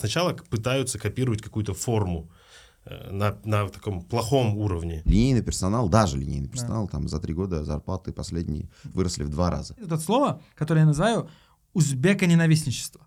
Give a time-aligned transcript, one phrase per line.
[0.00, 2.30] сначала пытаются копировать какую-то форму
[2.84, 5.02] э, на, на таком плохом уровне.
[5.04, 9.74] Линейный персонал, даже линейный персонал, там за три года зарплаты последние выросли в два раза.
[9.78, 11.28] Это слово, которое я называю
[11.74, 13.06] узбеко-ненавистничество.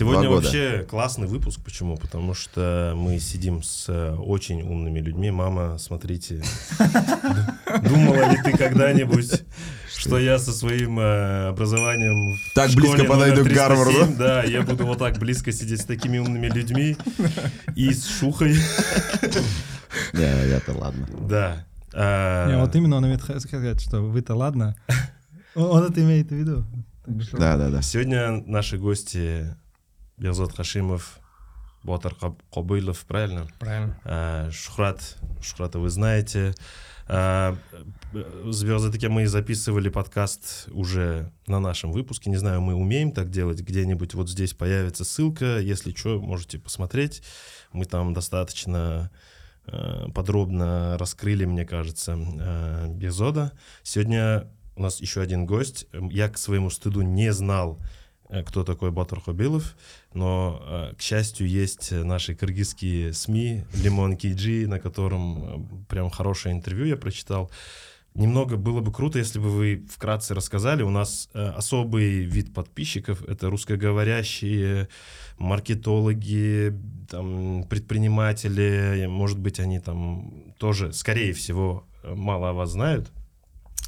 [0.00, 0.46] Сегодня Два года.
[0.46, 1.60] вообще классный выпуск.
[1.62, 1.98] Почему?
[1.98, 5.30] Потому что мы сидим с э, очень умными людьми.
[5.30, 6.42] Мама, смотрите,
[7.82, 9.42] думала ли ты когда-нибудь,
[9.94, 13.92] что я со своим э, образованием Так близко подойду к Гарварду?
[13.92, 16.96] 307, Да, я буду вот так близко сидеть с такими умными людьми
[17.76, 18.54] и с Шухой.
[20.14, 21.06] Не, это ладно.
[21.28, 21.66] Да.
[21.92, 24.76] А, Не, вот именно он имеет сказать, что вы-то ладно.
[25.54, 26.64] Он это имеет в виду.
[27.32, 27.82] Да, да, да.
[27.82, 29.48] Сегодня наши гости
[30.20, 31.18] Бекзат Хашимов,
[31.82, 32.14] Ботар
[32.50, 33.48] Кобылов, правильно?
[33.58, 33.98] Правильно.
[34.04, 36.54] А, Шухрат, Шухрата вы знаете.
[37.08, 37.56] А,
[38.12, 42.28] С Бекзатыке мы записывали подкаст уже на нашем выпуске.
[42.28, 43.62] Не знаю, мы умеем так делать.
[43.62, 45.58] Где-нибудь вот здесь появится ссылка.
[45.58, 47.22] Если что, можете посмотреть.
[47.72, 49.10] Мы там достаточно
[49.64, 52.18] э, подробно раскрыли, мне кажется,
[52.90, 53.52] Безода.
[53.82, 55.86] Сегодня у нас еще один гость.
[56.10, 57.80] Я к своему стыду не знал,
[58.46, 59.76] кто такой Батыр Хобилов,
[60.14, 66.54] но, э, к счастью, есть наши кыргызские СМИ, Лимон Кейджи, на котором э, прям хорошее
[66.54, 67.50] интервью я прочитал.
[68.14, 70.82] Немного было бы круто, если бы вы вкратце рассказали.
[70.82, 74.88] У нас э, особый вид подписчиков— это русскоговорящие
[75.38, 76.74] маркетологи,
[77.08, 79.06] там, предприниматели.
[79.08, 83.10] Может быть, они там тоже, скорее всего, э, мало о вас знают.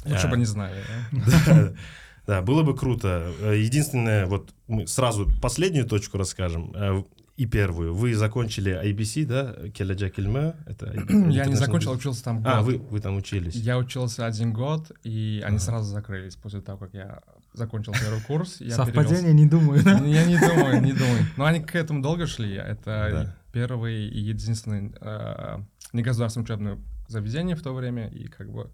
[0.05, 0.81] Лучше А, бы не знали.
[1.11, 1.73] да,
[2.27, 3.31] да, было бы круто.
[3.41, 6.71] Э, Единственное, вот мы сразу последнюю точку расскажем.
[6.75, 7.03] э,
[7.35, 7.95] И первую.
[7.95, 9.69] Вы закончили IBC, да?
[9.71, 10.53] Келеджа Кельме?
[10.67, 10.93] Это
[11.31, 12.65] Я не закончил, Business- учился там А, год.
[12.65, 13.55] вы, вы там учились.
[13.55, 15.65] Я учился один год, и они Ага.
[15.65, 17.21] сразу закрылись после того, как я
[17.53, 18.61] закончил первый курс.
[18.61, 19.83] Я Совпадение, не думаю.
[19.83, 19.99] да?
[19.99, 20.19] перевелся.
[20.19, 21.25] Я не думаю, не думаю.
[21.37, 22.53] Но они к этому долго шли.
[22.53, 23.35] Это Да.
[23.51, 25.57] первый и единственный э,
[25.91, 28.69] негосударственное учебное заведение в то время, и как бы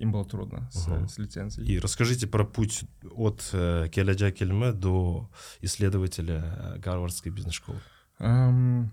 [0.00, 1.06] им было трудно с, Ага.
[1.08, 1.66] с лицензией.
[1.68, 5.30] И расскажите про путь от э, Келеджа Кельме до
[5.60, 7.78] исследователя э, Гарвардской бизнес-школы.
[8.18, 8.90] Эм,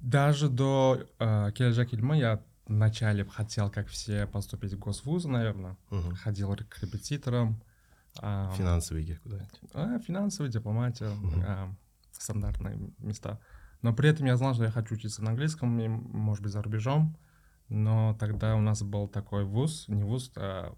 [0.00, 5.76] даже до э, Келеджа Кельма я вначале хотел, как все, поступить в госвузы, наверное.
[5.90, 6.14] Мгм.
[6.16, 7.62] Ходил к репетиторам.
[8.20, 9.60] ам, Финансовый ге куда-нибудь.
[9.74, 11.44] а, финансовая дипломатия, Мгм.
[11.46, 11.74] а,
[12.12, 13.38] стандартные места.
[13.82, 16.62] Но при этом я знал, что я хочу учиться на английском, и, может быть, за
[16.62, 17.16] рубежом.
[17.68, 20.74] Но тогда у нас был такой вуз, не вуз, а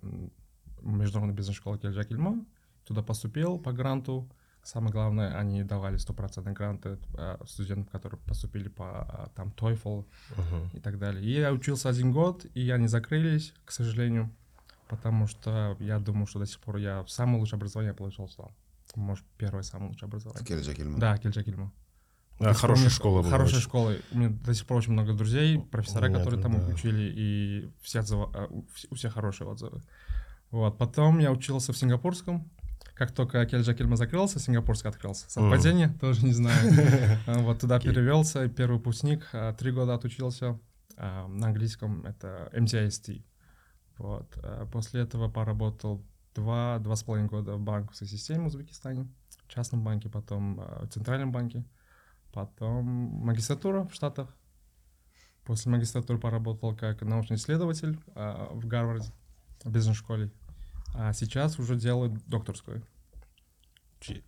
[0.80, 2.44] международная бизнес-школа Кельджа Кельмо.
[2.84, 4.28] Туда поступил по гранту.
[4.62, 10.04] Самое главное, они давали стопроцентные гранты а, студентам, которые поступили по а, там TOEFL
[10.36, 10.70] Мгм.
[10.72, 11.24] и так далее.
[11.24, 14.30] И я учился один год, и они закрылись, к сожалению,
[14.88, 18.50] потому что я думал, что до сих пор я самое лучшее образование получил сам.
[18.94, 20.44] Может, первое самое лучшее образование.
[20.46, 20.98] Келеджа Кельман.
[20.98, 21.72] Да, Кельджа Кельма.
[22.40, 23.30] А, хорошая школа была.
[23.30, 23.64] Хорошая очень.
[23.68, 23.94] школа.
[24.12, 26.72] У меня до сих пор очень много друзей, профессора, Понятно, которые там да.
[26.74, 29.82] учили, и все отзывы, а, у вс- у всех хорошие отзывы.
[30.50, 30.78] Вот.
[30.78, 32.48] Потом я учился в Сингапурском.
[32.94, 35.30] Как только Кельджа Кельма закрылся, Сингапурский открылся.
[35.30, 35.88] Совпадение?
[36.00, 36.58] Тоже не знаю.
[37.26, 40.58] Вот туда перевелся, первый выпускник, а, три года отучился
[40.96, 43.22] а, на английском, это MTIST.
[43.98, 44.38] Вот.
[44.72, 49.08] После этого поработал два, два с половиной года в банковской системе в Узбекистане,
[49.44, 51.64] в частном банке, потом в центральном банке,
[52.32, 54.34] потом магистратура в Штатах.
[55.44, 59.08] После магистратуры поработал как научный исследователь а, в Гарварде,
[59.64, 60.30] в бизнес-школе.
[60.94, 62.82] А сейчас уже делаю докторскую.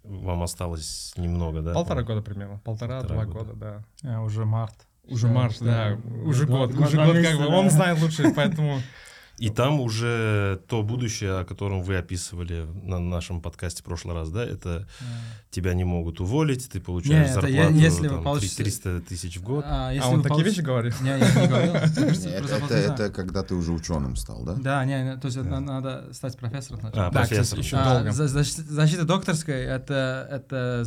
[0.02, 1.74] Вам осталось немного, да?
[1.74, 2.58] Полтора года примерно.
[2.64, 3.52] Полтора-два Полтора года.
[3.54, 4.16] года, да.
[4.16, 4.86] А, Уже март.
[5.04, 5.96] Уже Да, март, да.
[5.96, 6.10] да.
[6.24, 6.74] Уже год.
[6.74, 7.46] Уже год, как бы.
[7.48, 8.80] Он знает лучше, поэтому...
[9.40, 14.30] И там уже то будущее, о котором вы описывали на нашем подкасте в прошлый раз,
[14.30, 14.86] да, это
[15.50, 19.00] тебя не могут уволить, ты получаешь Не, зарплату я- если вы там, три- получите- 300
[19.00, 19.64] тысяч в год.
[19.66, 21.00] А, если А он вы такие получ- вещи говорит?
[21.00, 21.74] Не, я не говорил.
[22.70, 24.54] Это, когда ты уже ученым стал, да?
[24.54, 26.80] Да, не, то есть надо стать профессором.
[26.84, 27.58] А, Да, кстати, профессор.
[27.58, 28.12] еще А, долго.
[28.12, 30.84] за- защ- защита докторской это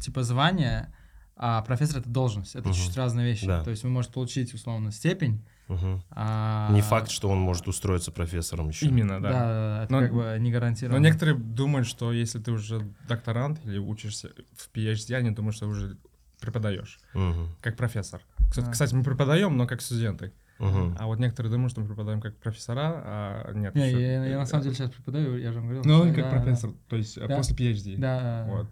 [0.00, 0.92] типа звание,
[1.36, 2.54] а профессор это должность.
[2.54, 3.46] Это чуть разные вещи.
[3.46, 5.42] То есть вы можете получить условно степень.
[5.68, 6.02] Мгм.
[6.10, 8.86] а- Не факт, что он может устроиться профессором еще.
[8.86, 9.38] Именно, Да, да.
[9.40, 10.98] да, это Но- как бы не гарантированно.
[11.00, 15.66] Но некоторые думают, что если ты уже докторант или учишься в PhD, они думают, что
[15.66, 15.96] уже
[16.40, 17.48] преподаешь, Мгм.
[17.60, 18.20] как профессор.
[18.50, 18.70] Кстати, А.
[18.70, 20.32] кстати, мы преподаем, но как студенты.
[20.58, 20.96] Мгм.
[20.98, 23.74] А вот некоторые думают, что мы преподаем как профессора, а нет.
[23.74, 25.82] Не, ещё- я, я на самом деле сейчас преподаю, я же вам говорил.
[25.84, 26.30] Ну, он Да, как да.
[26.30, 27.36] профессор, то есть э, Да.
[27.36, 27.96] после PhD.
[27.98, 28.46] Да.
[28.48, 28.66] Вот.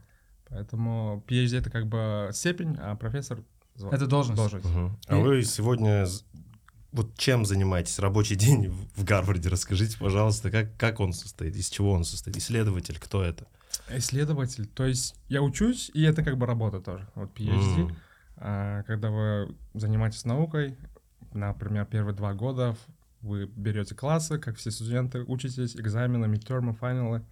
[0.49, 3.41] Поэтому PhD это как бы степень, а профессор
[3.91, 4.37] Это должность.
[4.37, 4.65] должность.
[4.67, 4.97] Мгм.
[5.09, 6.07] А И- вы сегодня
[6.95, 7.99] вот чем занимаетесь?
[7.99, 9.49] Рабочий день в- Гарварде.
[9.51, 12.37] Расскажите, пожалуйста, как, как он состоит, из чего он состоит?
[12.37, 13.47] Исследователь, кто это?
[13.91, 14.67] Исследователь.
[14.67, 17.07] То есть я учусь, и это как бы работа тоже.
[17.15, 17.81] Вот PhD.
[17.91, 17.97] М.
[18.37, 20.77] А, Когда вы занимаетесь наукой,
[21.33, 22.77] например, первые два года
[23.21, 27.25] вы берете классы, как все студенты, учитесь, экзамены, мидтермы, финалы.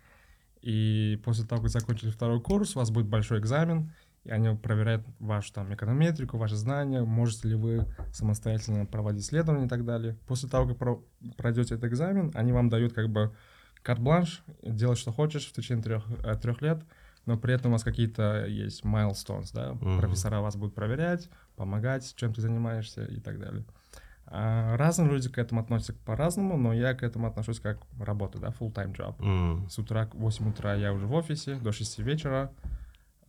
[0.63, 3.93] И после того, как закончили второй курс, у вас будет большой экзамен,
[4.25, 9.69] и они проверяют вашу там эконометрику, ваши знания, можете ли вы самостоятельно проводить исследования и
[9.69, 10.17] так далее.
[10.27, 11.03] После того, как про-
[11.37, 13.35] пройдете этот экзамен, они вам дают как бы
[13.83, 16.85] карт-бланш, делать что хочешь в течение трех, э, трех лет,
[17.27, 19.99] но при этом у вас какие-то есть milestones, да, Мгм.
[19.99, 23.65] профессора вас будут проверять, помогать, чем ты занимаешься и так далее.
[24.27, 28.49] А разные люди к этому относятся по-разному, но я к этому отношусь как работа, да,
[28.49, 29.17] full-time job.
[29.21, 29.69] М.
[29.69, 32.51] С утра, к 8 утра я уже в офисе, до 6 вечера,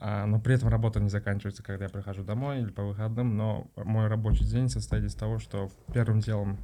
[0.03, 4.07] но при этом работа не заканчивается, когда я прихожу домой или по выходным, но мой
[4.07, 6.57] рабочий день состоит из того, что первым делом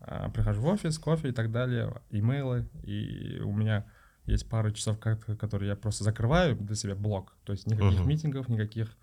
[0.00, 3.86] а, прихожу в офис, кофе и так далее, имейлы, и у меня
[4.24, 8.08] есть пару часов, ко- которые я просто закрываю для себя блок, то есть никаких Мгм.
[8.08, 8.96] митингов, никаких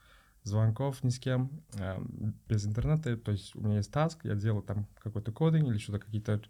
[0.44, 1.50] звонков ни с кем,
[1.80, 2.02] а,
[2.48, 6.00] без интернета, то есть у меня есть таск, я делаю там какой-то кодинг или что-то,
[6.00, 6.42] какие-то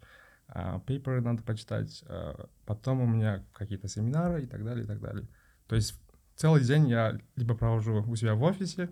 [0.48, 5.00] а, пейперы надо почитать, а, потом у меня какие-то семинары и так далее, и так
[5.00, 5.28] далее.
[5.68, 6.00] То есть
[6.36, 8.90] целый день я либо провожу у себя в офисе,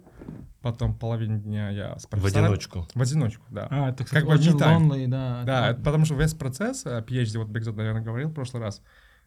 [0.62, 2.88] потом половину дня я с В одиночку.
[2.94, 3.68] В одиночку, да.
[3.70, 5.44] А, это, кстати, Как бы очень lonely, да.
[5.46, 8.62] Да, это- это потому что весь процесс, а, PhD, вот Бекзот, наверное, говорил в прошлый
[8.62, 8.82] раз,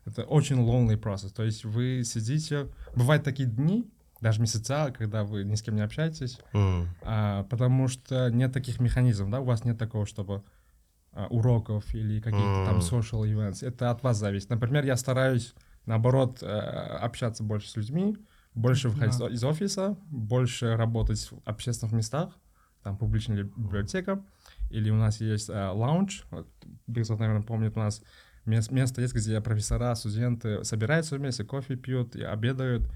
[0.07, 1.33] это очень lonely процесс.
[1.33, 2.69] То есть вы сидите...
[2.95, 3.91] Бывают такие дни,
[4.21, 6.89] даже месяца, когда вы ни с кем не общаетесь, М.
[7.03, 10.43] а, потому что нет таких механизмов, да, у вас нет такого, чтобы
[11.17, 12.81] а, уроков или каких-то там М.
[12.81, 13.65] social events.
[13.65, 14.51] Это от вас зависит.
[14.51, 15.55] Например, я стараюсь,
[15.87, 18.17] наоборот, э, общаться больше с людьми,
[18.55, 19.29] больше выходить Да.
[19.29, 22.33] из офиса, больше работать в общественных местах,
[22.83, 24.23] там публичная ли- библиотека,
[24.71, 26.25] или у нас есть э, лаунж,
[26.87, 28.03] Бекзот, наверное, помнит, у нас
[28.45, 32.89] мес- место есть, где профессора, студенты собираются вместе, кофе пьют, и обедают,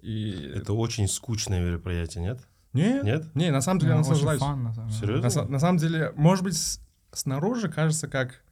[0.00, 0.52] и...
[0.56, 2.40] Это очень скучное мероприятие, нет?
[2.72, 3.32] Не, Нет?
[3.36, 4.40] не, на самом деле я наслаждаюсь.
[4.42, 5.00] fun, на самом деле.
[5.20, 5.42] Серьезно?
[5.44, 6.80] На, на самом деле, может быть, с-
[7.12, 8.42] снаружи кажется как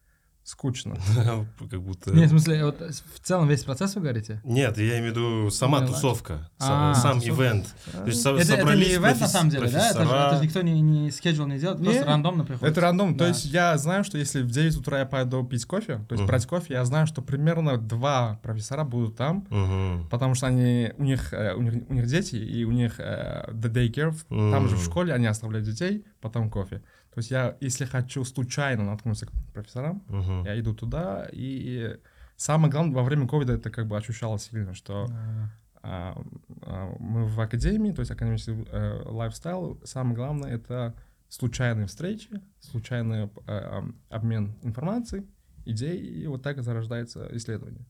[0.44, 0.97] скучно.
[1.71, 2.11] Как будто...
[2.11, 4.41] Не, в смысле, вот в целом весь процесс вы говорите?
[4.44, 5.94] Нет, я имею в виду сама Поняла.
[5.94, 7.43] тусовка, А, сам тусовка.
[7.43, 7.67] ивент.
[7.93, 9.91] То есть Это, это не ивент на самом деле, да?
[9.91, 10.27] Это же, профессора.
[10.29, 12.73] это же никто не, не schedule не делает, просто рандомно приходит.
[12.73, 13.12] Это рандом.
[13.15, 13.29] То Да.
[13.29, 16.27] есть я знаю, что если в 9 утра я пойду пить кофе, то есть Мгм.
[16.27, 20.09] брать кофе, я знаю, что примерно два профессора будут там, Мгм.
[20.11, 23.49] потому что они, у них, э, у них, у них дети, и у них э,
[23.53, 24.15] the daycare,
[24.50, 26.83] там же в школе они оставляют детей, потом кофе.
[27.14, 30.44] То есть я, если хочу случайно наткнуться к профессорам, Мгм.
[30.44, 31.99] я иду туда, и
[32.37, 35.50] самое главное, во время ковида это как бы ощущалось сильно, что Да.
[35.82, 36.23] а,
[36.62, 40.94] а, мы в академии, то есть академический э, лайфстайл, самое главное это
[41.29, 42.29] случайные встречи,
[42.61, 45.26] случайный э, обмен информацией,
[45.67, 47.85] идей, и вот так зарождается исследование.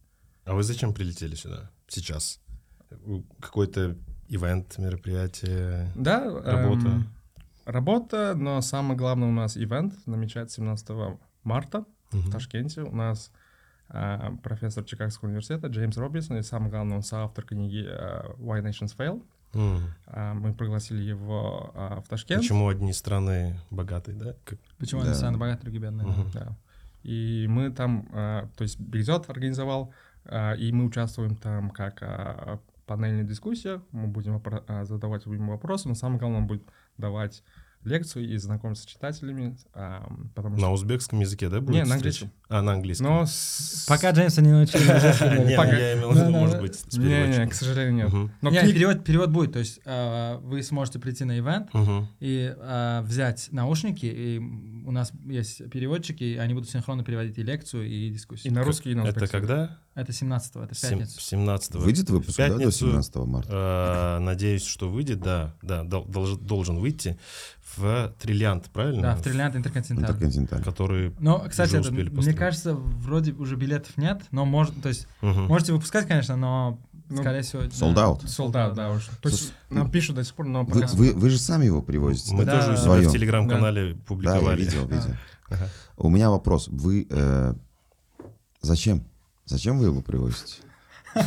[0.44, 2.40] А вы зачем прилетели сюда сейчас?
[3.40, 3.96] Какой-то
[4.28, 6.88] ивент, мероприятие, Да, работа?
[6.88, 7.08] эм,
[7.64, 12.30] работа, но самое главное у нас ивент намечается 17 марта в Мгм.
[12.30, 12.82] Ташкенте.
[12.82, 13.32] У нас
[13.88, 18.96] а, профессор Чикагского университета Джеймс Робинсон, и самое главное, он соавтор книги а, Why Nations
[18.96, 19.22] Fail.
[20.06, 22.40] А, Мы пригласили его а, в Ташкент.
[22.42, 24.34] Почему одни страны богатые, да?
[24.44, 25.08] Как- Почему Да.
[25.08, 26.06] они самые богатые, другие бедные?
[26.06, 26.31] Мгм.
[26.32, 26.56] Да.
[27.02, 29.92] И мы там, а, то есть Бигзот организовал,
[30.24, 32.00] а, и мы участвуем там как
[32.86, 36.65] панельная дискуссия, мы будем а, задавать ему вопросы, но самое главное, он будет
[36.98, 37.43] давать
[37.84, 40.67] лекцию и знакомиться с читателями, а, потому что...
[40.67, 42.31] На узбекском языке, да, будет Не, на английском.
[42.48, 43.06] А, на английском.
[43.08, 44.82] Но с- Пока Джеймса не научили.
[45.51, 48.31] Я имел в виду, может быть, с Не, к сожалению, нет.
[48.41, 51.70] Но перевод, будет, то есть э, вы сможете прийти на ивент
[52.20, 54.39] и э, взять наушники, и
[54.86, 58.53] у нас есть переводчики, и они будут синхронно переводить и лекцию, и И дискуссию.
[58.53, 59.41] на русский, и на Это узбекский.
[59.41, 59.79] когда?
[59.94, 61.20] Это 17-го, это пятницу.
[61.20, 62.87] 17 Выйдет выпуск, да, до пятницу.
[62.87, 64.17] 17 марта?
[64.19, 67.19] Э, Надеюсь, что выйдет, да, да, дол- долж- должен выйти
[67.77, 69.03] в Триллиант, правильно?
[69.03, 70.11] Да, в Триллиант Интерконтиненталь.
[70.11, 70.63] Интерконтиненталь.
[70.65, 71.15] Который...
[71.20, 75.44] Но, кстати, Уже это, мне кажется, вроде уже билетов нет, но может, то есть Мгм.
[75.44, 76.79] можете выпускать, конечно, но
[77.11, 77.63] Ну, скорее всего.
[77.65, 78.06] sold да.
[78.06, 78.27] out.
[78.27, 79.11] Солдат, да, уже.
[79.20, 80.87] То есть нам пишут до сих пор, но Вы, пока...
[80.94, 82.34] вы, вы же сами его привозите.
[82.34, 82.58] Мы да?
[82.61, 83.08] тоже у себя Вдвоем.
[83.11, 84.61] в телеграм-канале Да, я публиковали.
[84.65, 85.15] видел, видел.
[85.51, 85.69] Ага.
[85.99, 86.69] У меня вопрос.
[86.69, 87.53] Вы э,
[88.63, 89.05] зачем?
[89.46, 90.56] Зачем вы его привозите?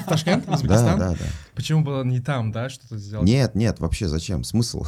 [0.07, 0.99] Ташкент, Да, Узбекистан?
[0.99, 1.25] да, да.
[1.53, 3.27] Почему было не там, да, что-то сделать?
[3.27, 4.43] Нет, нет, вообще зачем?
[4.43, 4.85] Смысл?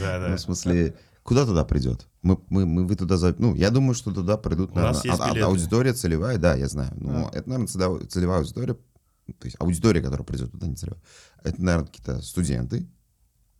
[0.00, 0.28] Да, да.
[0.28, 2.06] Ну, в смысле, куда туда придет?
[2.22, 5.26] Мы, мы, мы, вы туда, за- ну, я думаю, что туда придут, У нас наверное,
[5.28, 6.92] есть а- а- аудитория целевая, да, я знаю.
[6.96, 7.38] Ну, Да.
[7.38, 11.00] это, наверное, целевая аудитория то есть аудитория, которая придет туда, не целевая,
[11.42, 12.88] это, наверное, какие-то студенты,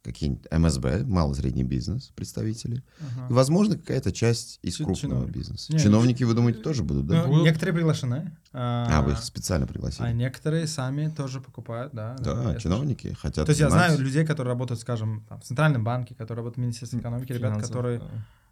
[0.06, 2.82] какие-нибудь МСБ, малый-средний бизнес, представители.
[3.00, 3.26] Ага.
[3.28, 5.34] И, возможно, какая-то часть из крупного чиновник.
[5.34, 5.72] бизнеса.
[5.72, 7.26] Не, Чиновники, вы думаете, тоже будут, да?
[7.26, 8.36] Ну, некоторые приглашены.
[8.52, 10.06] А, вы их специально пригласили?
[10.06, 12.16] а некоторые сами тоже покупают, да.
[12.20, 13.90] Да, это чиновники хотят То есть я знать.
[13.90, 17.50] знаю людей, которые работают, скажем, там, в Центральном банке, которые работают в Министерстве экономики, ребят,
[17.52, 18.06] Финансов, которые, да.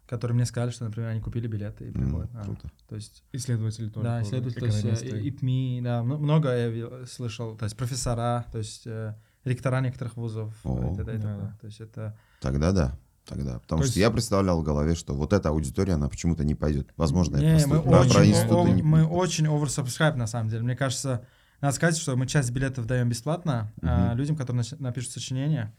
[0.07, 2.29] которые мне сказали, что, например, они купили билеты и приходят.
[2.35, 2.69] А, круто.
[2.87, 4.03] То есть, Исследователи тоже.
[4.03, 5.07] да, исследователи, то есть экономисты.
[5.07, 10.53] э, ИПМИ, да, много я слышал, то есть профессора, то есть э, ректора некоторых вузов
[10.63, 11.17] О, и т.д.
[11.17, 11.57] да.
[11.61, 12.17] То есть это...
[12.41, 12.97] Тогда да.
[13.25, 13.59] Тогда.
[13.59, 16.53] Потому То что есть- я представлял в голове, что вот эта аудитория, она почему-то не
[16.53, 16.89] пойдет.
[16.97, 18.83] Возможно, Не, я мы про, очень, про институты о- не...
[18.83, 20.61] мы очень oversubscribe на самом деле.
[20.63, 21.25] Мне кажется,
[21.61, 24.17] надо сказать, что мы часть билетов даем бесплатно а, Мгм.
[24.17, 25.73] людям, которые нач- напишут сочинения.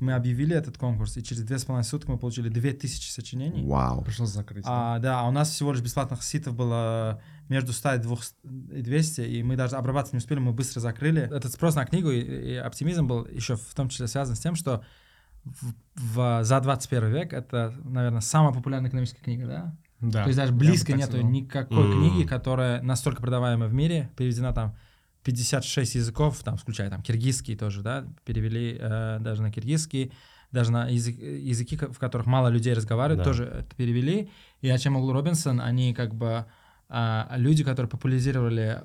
[0.00, 3.64] Мы объявили этот конкурс, и через две с половиной суток мы получили 2000 сочинений.
[3.66, 4.02] Вау.
[4.02, 4.64] Пришлось закрыть.
[4.66, 8.34] А, да, а у нас всего лишь бесплатных ситов было между 100 и 200
[8.78, 11.22] и 200, и мы даже обрабатывать не успели, мы быстро закрыли.
[11.22, 14.54] Этот спрос на книгу и, и оптимизм был еще в том числе связан с тем,
[14.54, 14.82] что
[15.44, 19.76] в, в- за 21 век это, наверное, самая популярная экономическая книга, да?
[20.00, 21.28] Да, То есть даже близко нету сказал.
[21.28, 21.92] никакой М.
[21.92, 24.76] книги, которая настолько продаваемая в мире, переведена там
[25.24, 30.12] 56 языков, там, включая там киргизский тоже, да, перевели э, даже на киргизский,
[30.52, 33.24] даже на язык- языки, в которых мало людей разговаривают, Да.
[33.24, 34.30] тоже это перевели.
[34.62, 36.46] И Ачамоглу Робинсон, они как бы
[36.92, 38.82] а, люди, которые популяризировали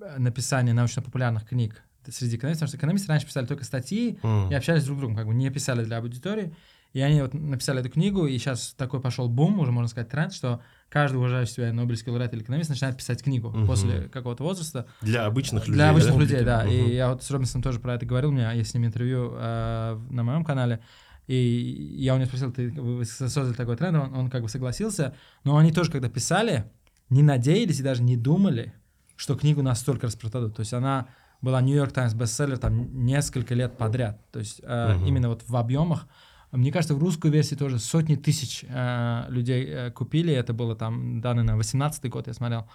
[0.00, 4.50] э, написание научно-популярных книг среди экономистов, потому что экономисты раньше писали только статьи, М.
[4.50, 6.52] и общались друг с другом, как бы не писали для аудитории.
[6.94, 10.32] И они вот написали эту книгу, и сейчас такой пошел бум, уже можно сказать тренд,
[10.32, 10.60] что
[10.94, 13.66] каждый уважающий себя Нобелевский лауреат или экономист начинает писать книгу Мгм.
[13.66, 14.86] после какого-то возраста.
[15.02, 15.74] Для обычных людей.
[15.74, 16.20] Для обычных да?
[16.20, 16.62] людей, да.
[16.62, 16.70] Мгм.
[16.70, 19.32] И я вот с Робинсоном тоже про это говорил, у меня есть с ним интервью
[19.34, 20.78] э, на моем канале.
[21.26, 25.14] И я у него спросил, ты вы создали такой тренд, он, он как бы согласился.
[25.42, 26.70] Но они тоже, когда писали,
[27.10, 28.72] не надеялись и даже не думали,
[29.16, 30.54] что книгу настолько распродадут.
[30.54, 31.08] То есть она
[31.40, 34.20] была Нью-Йорк Таймс бестселлер там несколько лет подряд.
[34.30, 35.06] То есть э, Мгм.
[35.06, 36.06] именно вот в объемах.
[36.56, 40.32] Мне кажется, в русскую версию тоже сотни тысяч э, людей э, купили.
[40.32, 42.68] Это было там данные на 18 год, я смотрел.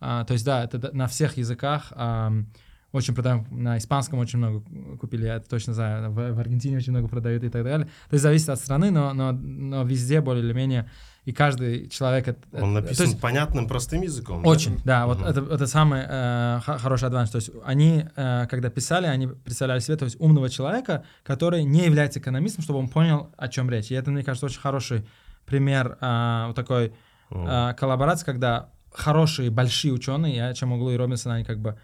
[0.00, 1.92] А, то есть, да, это на всех языках.
[1.94, 2.48] ам,
[2.92, 4.62] очень продаем, на испанском очень много
[4.98, 7.86] купили, я это точно знаю, в, в Аргентине очень много продают и так далее.
[8.08, 10.90] То есть зависит от страны, но, но, но везде более или менее,
[11.24, 12.28] и каждый человек...
[12.52, 14.42] Он это- написан есть понятным, простым языком.
[14.42, 14.48] да?
[14.48, 15.26] очень, да, вот Мгм.
[15.28, 17.30] это, это самый э, хороший адванс.
[17.30, 21.84] То есть они, э, когда писали, они представляли себе, то есть умного человека, который не
[21.84, 23.90] является экономистом, чтобы он понял, о чем речь.
[23.90, 25.06] И это, мне кажется, очень хороший
[25.46, 26.92] пример э, вот такой
[27.30, 31.78] э, коллаборации, когда хорошие, большие ученые, я чем углу и Робинсон, они как бы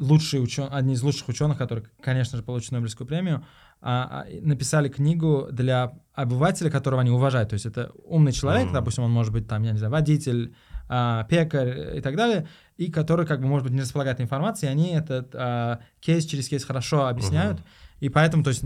[0.00, 3.44] лучшие ученые, одни из лучших ученых, которые, конечно же, получат Нобелевскую премию,
[3.82, 7.50] а, а, написали книгу для обывателя, которого они уважают.
[7.50, 8.74] То есть это умный человек, Мгм.
[8.74, 10.54] допустим, он может быть там, я не знаю, водитель,
[10.88, 14.72] а, пекарь и так далее, и который, как бы, может быть, не располагает информацией, и
[14.72, 17.58] они этот а, кейс через кейс хорошо объясняют.
[17.60, 17.66] Мгм.
[18.00, 18.64] И поэтому, то есть,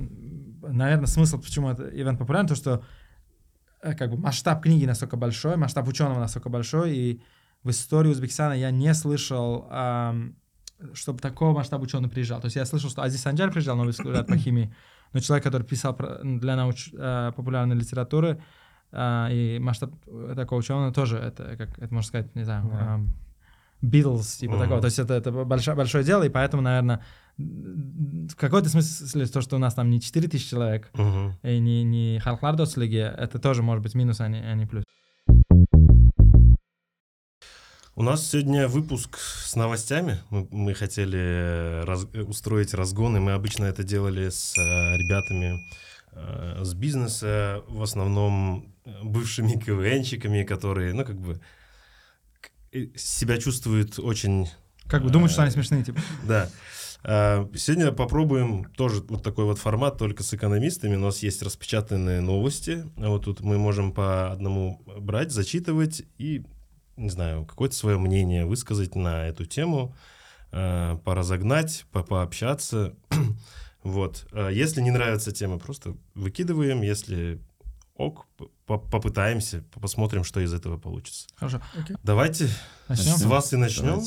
[0.63, 2.83] наверное, смысл, почему это ивент популярен, то, что
[3.83, 7.23] э, как бы масштаб книги настолько большой, масштаб ученого настолько большой, и
[7.65, 10.37] в истории Узбекистана я не слышал, ам,
[10.93, 12.41] чтобы такого масштаба ученый приезжал.
[12.41, 14.75] То есть я слышал, что Азиз Санджар приезжал, Нобелевский лауреат по химии,
[15.13, 18.41] но человек, который писал для науч, э, популярной литературы,
[18.93, 19.91] а, и масштаб
[20.37, 22.95] такого ученого тоже, это, как это можно сказать, не знаю, Да.
[22.95, 23.09] ам,
[23.83, 24.63] Beatles, типа Мгм.
[24.63, 24.81] такого.
[24.81, 27.03] То есть это, это большое, большое дело, и поэтому, наверное,
[27.37, 31.33] в какой-то смысле то, что у нас там не 4000 человек, Мгм.
[31.43, 34.85] и не, не Халклар Дослиги, это тоже может быть минус, а не, а не плюс.
[37.97, 40.19] У нас сегодня выпуск с новостями.
[40.29, 45.61] Мы, мы хотели раз- устроить разгон, и мы обычно это делали с э, ребятами
[46.11, 51.41] э, с бизнеса, в основном э, бывшими КВНщиками, которые, ну, как бы
[52.73, 54.49] э, себя чувствуют очень
[54.89, 56.01] Как бы думают, что они Э, смешные, типа.
[56.25, 56.51] Да.
[57.05, 60.97] Сегодня попробуем тоже вот такой вот формат, только с экономистами.
[60.97, 62.87] У нас есть распечатанные новости.
[62.97, 66.45] Вот тут мы можем по одному брать, зачитывать и,
[66.97, 69.95] не знаю, какое-то свое мнение высказать на эту тему,
[70.53, 72.95] а, поразогнать, по- пообщаться.
[73.83, 74.27] Вот.
[74.33, 76.81] А Если не нравится тема, просто выкидываем.
[76.81, 77.39] Если
[77.97, 78.27] ок,
[78.65, 81.27] по- попытаемся, посмотрим, что из этого получится.
[81.37, 81.61] Хорошо.
[82.03, 82.49] Давайте
[82.89, 83.15] Начнем?
[83.17, 84.01] с вас и начнем.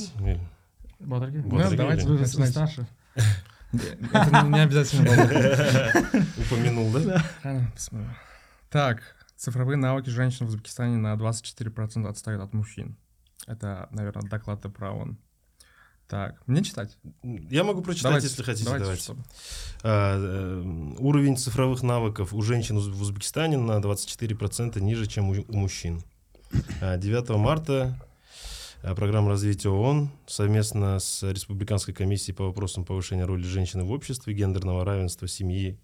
[1.00, 1.38] Батарки?
[1.46, 2.88] Вот, Ну, давайте Вы старше.
[3.72, 5.12] Это не обязательно.
[6.38, 7.24] Упомянул, да?
[8.72, 9.02] Так,
[9.38, 12.98] цифровые навыки женщин в Узбекистане на 24% отстают от мужчин.
[13.46, 15.18] Это, наверное, доклад про ООН.
[16.08, 16.98] Так, мне читать?
[17.22, 18.64] Я могу прочитать, Давайте, если хотите.
[18.66, 19.04] давайте, Давайте.
[19.04, 19.24] чтобы-
[19.84, 25.58] А, э, уровень цифровых навыков у женщин в Узбекистане на 24% ниже, чем у, у
[25.58, 26.02] мужчин.
[26.82, 28.00] А, 9 марта
[28.84, 34.34] э, программа развития ООН совместно с Республиканской комиссией по вопросам повышения роли женщины в обществе,
[34.34, 35.78] гендерного равенства семьи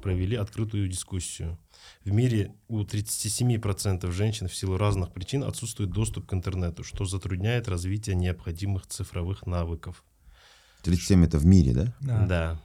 [0.00, 1.58] провели открытую дискуссию.
[2.04, 7.68] В мире у 37% женщин в силу разных причин отсутствует доступ к интернету, что затрудняет
[7.68, 10.04] развитие необходимых цифровых навыков.
[10.82, 11.94] 37 это в мире, да?
[12.00, 12.26] Да.
[12.26, 12.60] Да.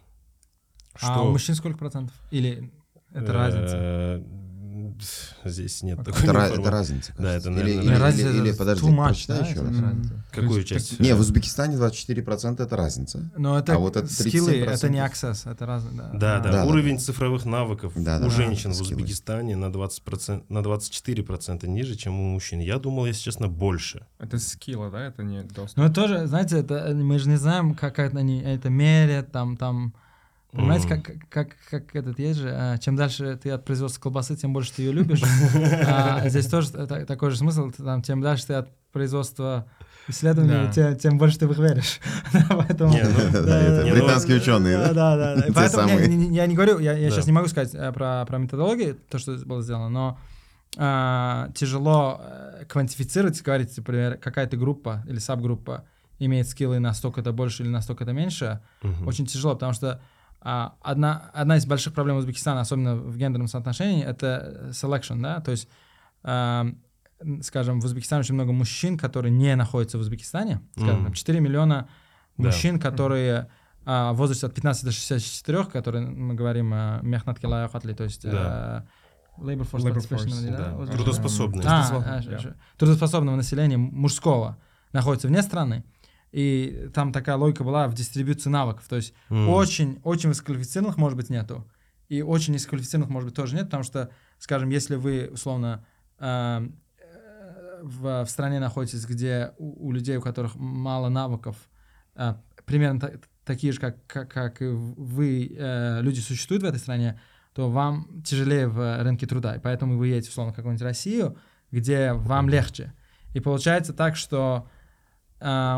[1.02, 2.16] А у мужчин сколько процентов?
[2.32, 2.72] Или
[3.12, 4.24] это разница?
[4.74, 7.14] Э, Здесь нет Это такой Это, это разница.
[7.18, 9.66] Да, это, или, наверное, или, разница или- или, это подожди, much, прочитай да, еще это
[9.70, 9.80] раз.
[9.80, 10.24] разница.
[10.32, 11.00] Какую часть?
[11.00, 13.30] Не, в Узбекистане 24% это разница.
[13.38, 15.12] Но это, А вот это скиллы, это не 37%.
[15.12, 15.94] access, это разные.
[15.96, 18.82] Да, Да, да, Да, да, уровень цифровых навыков Да, да, у да, женщин это в.
[18.82, 22.60] Узбекистане на 20%, на 24% ниже, чем у мужчин.
[22.60, 24.06] Я думал, если честно, больше.
[24.20, 25.78] Это скилла, да, это не доступ.
[25.78, 29.58] Но это тоже, знаете, это, мы же не знаем, как это они это мерят, там,
[29.58, 29.94] там,
[30.54, 34.54] Понимаете, как, как, как этот есть же, а, чем дальше ты от производства колбасы, тем
[34.54, 35.22] больше ты ее любишь.
[35.88, 39.66] А здесь тоже та- такой же смысл, там, чем дальше ты от производства
[40.08, 40.72] исследований, Да.
[40.72, 42.00] тем, тем больше ты их веришь.
[42.50, 42.94] Поэтому...
[42.94, 45.16] Не, ну, Да, это не, ну, британские ученые, Да, да?
[45.18, 45.46] да, да.
[45.56, 47.16] Поэтому я, не- я не говорю, я, я Да.
[47.16, 50.20] сейчас не могу сказать э, про, про методологию, то, что было сделано, но
[50.78, 55.86] а, тяжело э, квантифицировать, говорить, например, какая-то группа или сабгруппа
[56.20, 59.08] имеет скиллы настолько-то больше или настолько-то меньше, Мгм.
[59.08, 60.02] очень тяжело, потому что
[60.44, 65.68] одна, одна из больших проблем Узбекистана, особенно в гендерном соотношении, это selection, да, то есть,
[66.24, 66.66] а,
[67.22, 71.40] м, скажем, в Узбекистане очень много мужчин, которые не находятся в Узбекистане, скажем, там 4
[71.40, 71.88] миллиона
[72.38, 72.46] Да.
[72.48, 73.50] мужчин, которые
[73.86, 78.06] а, в возрасте от 15 до 64, которые мы говорим э, мехнат килая хатли, то
[78.06, 78.86] есть Да.
[79.38, 80.92] э, labor force Labor force, да, да.
[80.94, 81.68] Трудоспособные.
[81.68, 82.40] а, а, да.
[82.40, 84.58] ш- трудоспособного населения мужского
[84.94, 85.84] находится вне страны,
[86.34, 89.50] и там такая логика была в дистрибуции навыков, то есть М.
[89.50, 91.70] очень, очень высококвалифицированных, может быть, нету.
[92.10, 94.10] И очень низкоквалифицированных, может быть, тоже нет, потому что,
[94.40, 95.86] скажем, если вы, условно,
[96.20, 96.68] э,
[97.00, 101.56] э, в, в стране находитесь, где у, у людей, у которых мало навыков,
[102.16, 102.34] э,
[102.66, 103.12] примерно та-
[103.46, 107.20] такие же, как, как, как и вы, э, люди существуют в этой стране,
[107.54, 109.56] то вам тяжелее в рынке труда.
[109.56, 111.38] И поэтому вы едете, условно, в какую-нибудь Россию,
[111.72, 112.94] где вам легче.
[113.36, 114.68] И получается так, что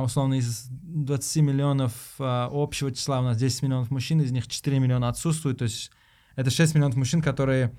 [0.03, 4.79] условно из 20 миллионов а, общего числа у нас 10 миллионов мужчин, из них 4
[4.79, 5.91] миллиона отсутствуют, то есть
[6.35, 7.71] это 6 миллионов мужчин, которые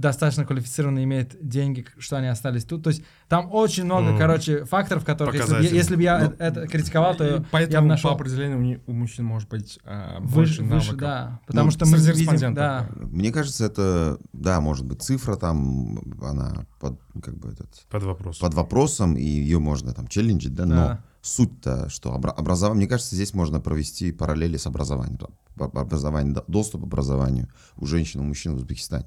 [0.00, 2.82] достаточно квалифицированно имеют деньги, что они остались тут.
[2.82, 4.18] То есть там очень много, Мгм.
[4.18, 7.46] короче, факторов, которых, если, если бы я Ну, э- это критиковал, то И я бы
[7.50, 10.98] Поэтому нашел по определению у, мужчин может быть а, выше, больше выше, навыков.
[11.00, 11.40] да.
[11.46, 16.66] Потому Ну, что мы видим, да, Мне кажется, это, да, может быть, цифра там, она
[16.80, 18.38] под, как бы этот, Под вопрос.
[18.38, 21.04] под вопросом, и ее можно там челленджить, да, но Да.
[21.20, 25.18] суть-то, что обра- образование, мне кажется, здесь можно провести параллели с образованием.
[25.58, 29.04] Об- образование, доступ к образованию у женщин и у мужчин в Узбекистане.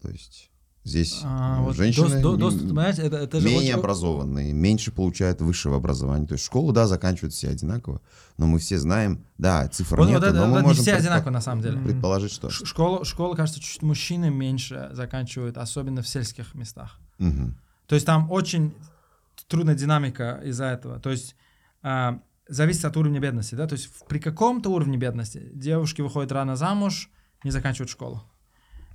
[0.00, 0.50] То есть
[0.84, 4.90] здесь А, э, вот женщины м- доступ, понимаете, это, это же менее очень- образованные, меньше
[4.92, 6.26] получают высшего образования.
[6.26, 8.00] То есть школу, да, заканчивают все одинаково,
[8.38, 10.92] но мы все знаем, да, цифр Вот, нет, вот но мы вот не можем все
[10.94, 11.78] предпо- одинаково на самом деле.
[11.80, 12.48] предположить, что...
[12.50, 16.98] Школу, школу, кажется, чуть мужчины меньше заканчивают, особенно в сельских местах.
[17.18, 17.56] Мгм.
[17.86, 18.72] То есть там очень
[19.48, 20.98] трудная динамика из-за этого.
[21.00, 21.34] То есть
[21.82, 23.66] а, зависит от уровня бедности, да.
[23.66, 27.10] То есть при каком-то уровне бедности девушки выходят рано замуж,
[27.44, 28.22] не заканчивают школу.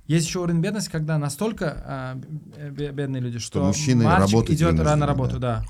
[0.06, 2.16] Есть еще уровень бедности, когда настолько
[2.70, 5.64] б- бедные люди, что, мужчины мальчик идет рано на работу, да.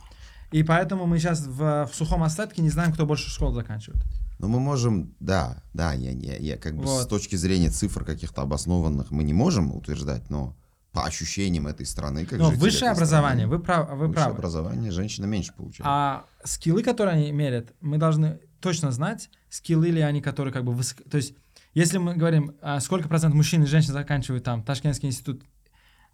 [0.52, 4.00] И поэтому мы сейчас в, в сухом остатке не знаем, кто больше школ заканчивает.
[4.38, 7.08] Но мы можем, да, да, я, я, я как бы с Вот.
[7.08, 10.54] точки зрения цифр каких-то обоснованных мы не можем утверждать, но
[10.92, 14.34] по ощущениям этой страны, как Но высшее образование, страны, вы, прав, вы высшее правы.
[14.38, 15.82] образование женщина меньше получает.
[15.84, 20.72] А скиллы, которые они мерят, мы должны точно знать, скиллы ли они, которые как бы
[20.72, 21.02] высоко...
[21.10, 21.34] То есть,
[21.76, 25.42] если мы говорим, а, сколько процентов мужчин и женщин заканчивают там Ташкентский институт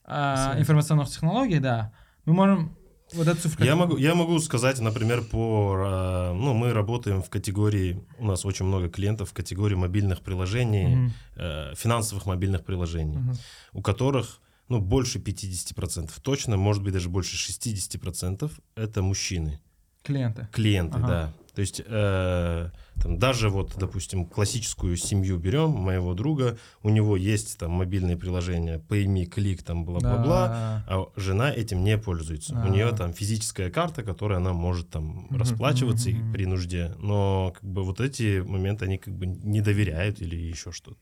[0.05, 1.92] а, информационных технологий, да,
[2.25, 2.77] мы можем
[3.14, 3.64] вот эту цифру...
[3.64, 5.77] Я могу, я могу сказать, например, по...
[5.79, 8.03] э, Ну, мы работаем в категории...
[8.18, 13.37] У нас очень много клиентов в категории мобильных приложений, э, финансовых мобильных приложений, Мгм.
[13.75, 19.61] у которых, ну, больше 50%, точно, может быть, даже больше 60% это мужчины.
[20.03, 20.48] Клиенты.
[20.53, 21.07] Клиенты, Ага.
[21.07, 21.33] да.
[21.55, 22.70] То есть э,
[23.03, 28.79] там, даже вот, допустим, классическую семью берем, моего друга, у него есть там мобильные приложения
[28.79, 30.85] Payme, Click, там бла-бла-бла, Да.
[30.87, 32.55] а жена этим не пользуется.
[32.57, 32.67] А.
[32.67, 36.33] У нее там физическая карта, которой она может там расплачиваться и мгм.
[36.33, 36.95] при нужде.
[36.99, 40.99] Но как бы вот эти моменты они как бы не доверяют или еще что-то.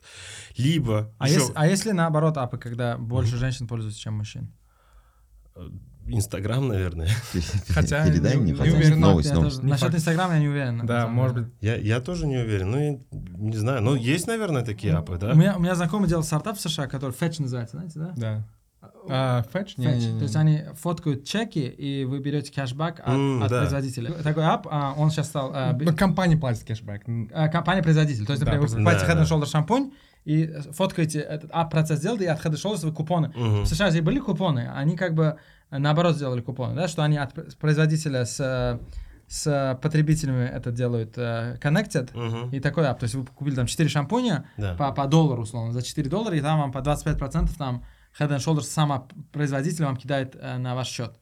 [0.56, 4.52] Либо А, еще если, а если наоборот апы, когда больше женщин пользуются, чем мужчин?
[6.06, 7.08] Инстаграм, наверное.
[7.68, 9.56] Хотя Передай не- мне, не уверен, но новость, новость.
[9.56, 9.94] тоже- Не насчет.
[9.94, 10.84] Инстаграма я не уверен.
[10.84, 11.48] Да, может быть.
[11.60, 12.70] Я, я тоже не уверен.
[12.70, 12.98] Ну, я
[13.38, 13.80] не знаю.
[13.82, 15.32] Ну, есть, наверное, такие app ы, да?
[15.32, 18.12] У меня, у меня знакомый делал стартап в США, который Fetch называется, знаете, да?
[18.16, 18.44] Да.
[19.08, 19.74] А, Fetch?
[19.76, 19.96] Не, Fetch.
[19.98, 20.40] не, не, То есть не.
[20.40, 23.58] они фоткают чеки, и вы берете кэшбэк от, М, от да.
[23.60, 24.10] производителя.
[24.12, 25.52] Такой app, а, он сейчас стал...
[25.54, 27.02] а, Ну, Компания платит кэшбэк.
[27.32, 28.24] а, компания-производитель.
[28.26, 28.84] То есть, Да, например, вы производитель.
[29.06, 29.46] покупаете Да, Head да.
[29.46, 29.92] Шампунь,
[30.24, 33.28] и фоткаете этот app процесс делаете, и от Head Shoulders вы купоны.
[33.34, 33.62] Мгм.
[33.62, 35.36] В США здесь были купоны, они как бы
[35.70, 38.80] наоборот сделали купоны, да, что они от пр- производителя с,
[39.28, 42.50] с потребителями это делают э, connected, Мгм.
[42.50, 42.98] и такой ап.
[42.98, 44.74] То есть вы купили там 4 шампуня Да.
[44.74, 47.84] по, по доллару, условно, за 4 доллара, и там вам по 25% там
[48.18, 51.12] Head and Shoulders сама производитель вам кидает э, на ваш счет.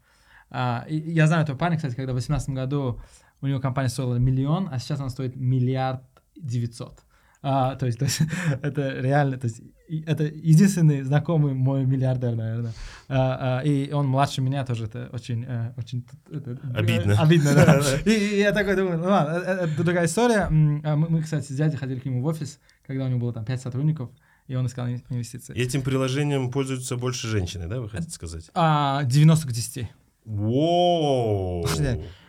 [0.51, 3.01] А, и я знаю этого парня, кстати, когда в 2018 году
[3.43, 6.03] у него компания стоила миллион, а сейчас она стоит миллиард
[6.37, 7.01] девятьсот.
[7.43, 8.21] А, то есть, то есть
[8.63, 9.61] это реально, то есть
[10.07, 12.73] это единственный знакомый мой миллиардер, наверное.
[13.09, 17.13] А, а, и он младше меня тоже, это очень, э, очень это, Обидно.
[17.13, 17.81] э, обидно, да.
[18.05, 20.47] И, и я такой думаю, ну ладно, это, это другая история.
[20.49, 23.33] А Мы, мы, кстати, с дядей ходили к нему в офис, когда у него было
[23.33, 24.11] там 5 сотрудников,
[24.47, 25.57] и он искал ин- инвестиции.
[25.57, 28.51] Этим приложением пользуются больше женщины, да, вы хотите сказать?
[28.55, 29.89] А, 90 к 10.
[30.25, 31.67] Воу!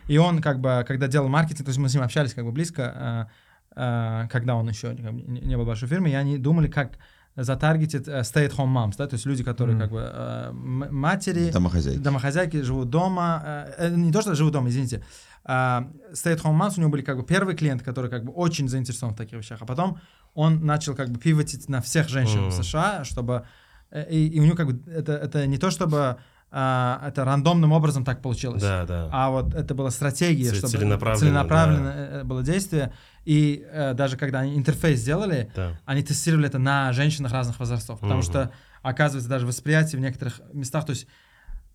[0.08, 2.50] И он как бы, когда делал маркетинг, то есть мы с ним общались как бы
[2.50, 3.28] близко,
[3.76, 3.80] э,
[4.24, 6.98] э, когда он еще не не был большой фирмой, и они думали, как
[7.36, 9.82] затаргетить э, stay-at-home moms, да, то есть люди, которые Мгм.
[9.82, 11.98] как бы э, матери, Домохозяйки.
[11.98, 13.42] домохозяйки живут дома,
[13.78, 15.02] э, э, не то, что живут дома, извините,
[15.44, 19.14] а, stay-at-home moms у него были как бы первые клиенты, которые как бы очень заинтересованы
[19.14, 19.98] в таких вещах, а потом
[20.34, 22.62] он начал как бы пивотить на всех женщин в Мгм.
[22.62, 23.46] США, чтобы
[23.90, 26.18] э, и, и у него как бы это, это не то, чтобы
[26.52, 28.60] а, это рандомным образом так получилось.
[28.60, 29.08] Да, да.
[29.12, 32.92] А вот это была стратегия, чтобы целенаправленно, целенаправленно, э, было действие.
[33.24, 35.78] И э, даже когда они интерфейс сделали, да.
[35.84, 38.00] они тестировали это на женщинах разных возрастов.
[38.00, 38.28] Потому Мгм.
[38.28, 41.06] что, оказывается, даже восприятие в некоторых местах, то есть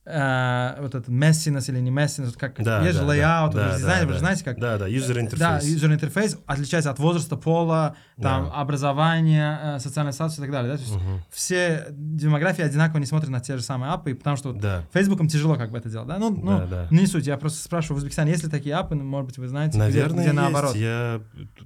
[0.05, 3.77] э, вот этот messiness или не messiness, вот как Да, есть да, layout, да, да,
[3.77, 5.37] дизайнер, да, вы же знаете, как Да, да, user interface.
[5.37, 8.51] да, user интерфейс отличается от возраста, пола, там, Да.
[8.53, 10.71] образования, э, социального статуса и так далее.
[10.73, 10.77] Да?
[10.77, 11.23] То есть Мгм.
[11.31, 14.83] все демографии одинаково не смотрят на те же самые app ы, потому что Да.
[14.93, 16.17] Фейсбуком тяжело как бы это делать, да?
[16.17, 16.87] Ну, ну Да, да.
[16.91, 19.37] не суть, я просто спрашиваю, в Узбекистане есть ли такие app ы, ну, может быть,
[19.37, 20.35] вы знаете, где- Наверное, где, есть.
[20.35, 20.75] наоборот.
[20.75, 21.21] Я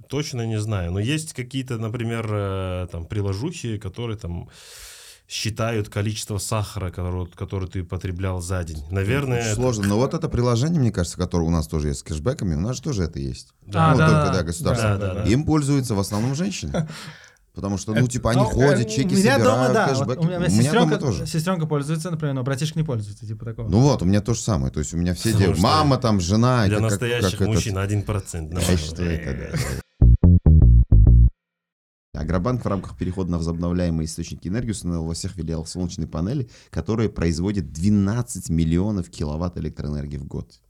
[0.08, 0.92] точно не знаю.
[0.92, 4.48] Но есть какие-то, например, э, там приложухи, которые там
[5.30, 8.82] считают количество сахара, который, который ты потреблял за день.
[8.90, 9.86] Наверное, Очень это- сложно.
[9.86, 12.76] Но вот это приложение, мне кажется, которое у нас тоже есть с кэшбэками, у нас
[12.76, 13.50] же тоже это есть.
[13.72, 14.42] А, ну, да, только, да, да, да.
[14.42, 14.88] государство.
[14.98, 15.30] Да, да, да.
[15.30, 16.88] Им пользуются в основном женщины.
[17.54, 20.18] Потому что, ну, типа, они Ну, ходят, э, чеки дома, собирают, да, вот кэшбэки.
[20.18, 21.26] у меня, У меня сестренка, дома тоже.
[21.26, 23.68] сестренка пользуется, например, но братишка не пользуется, типа такого.
[23.68, 24.72] Ну вот, у меня то же самое.
[24.72, 25.60] То есть у меня все Ну, девушки.
[25.60, 26.66] Мама там, жена.
[26.66, 28.56] для как- настоящих как этот- мужчин 1%.
[28.72, 29.58] А что это, да.
[32.20, 37.08] Агробанк в рамках перехода на возобновляемые источники энергии установил во всех филиалах солнечные панели, которые
[37.08, 40.60] производят 12 миллионов киловатт электроэнергии в год.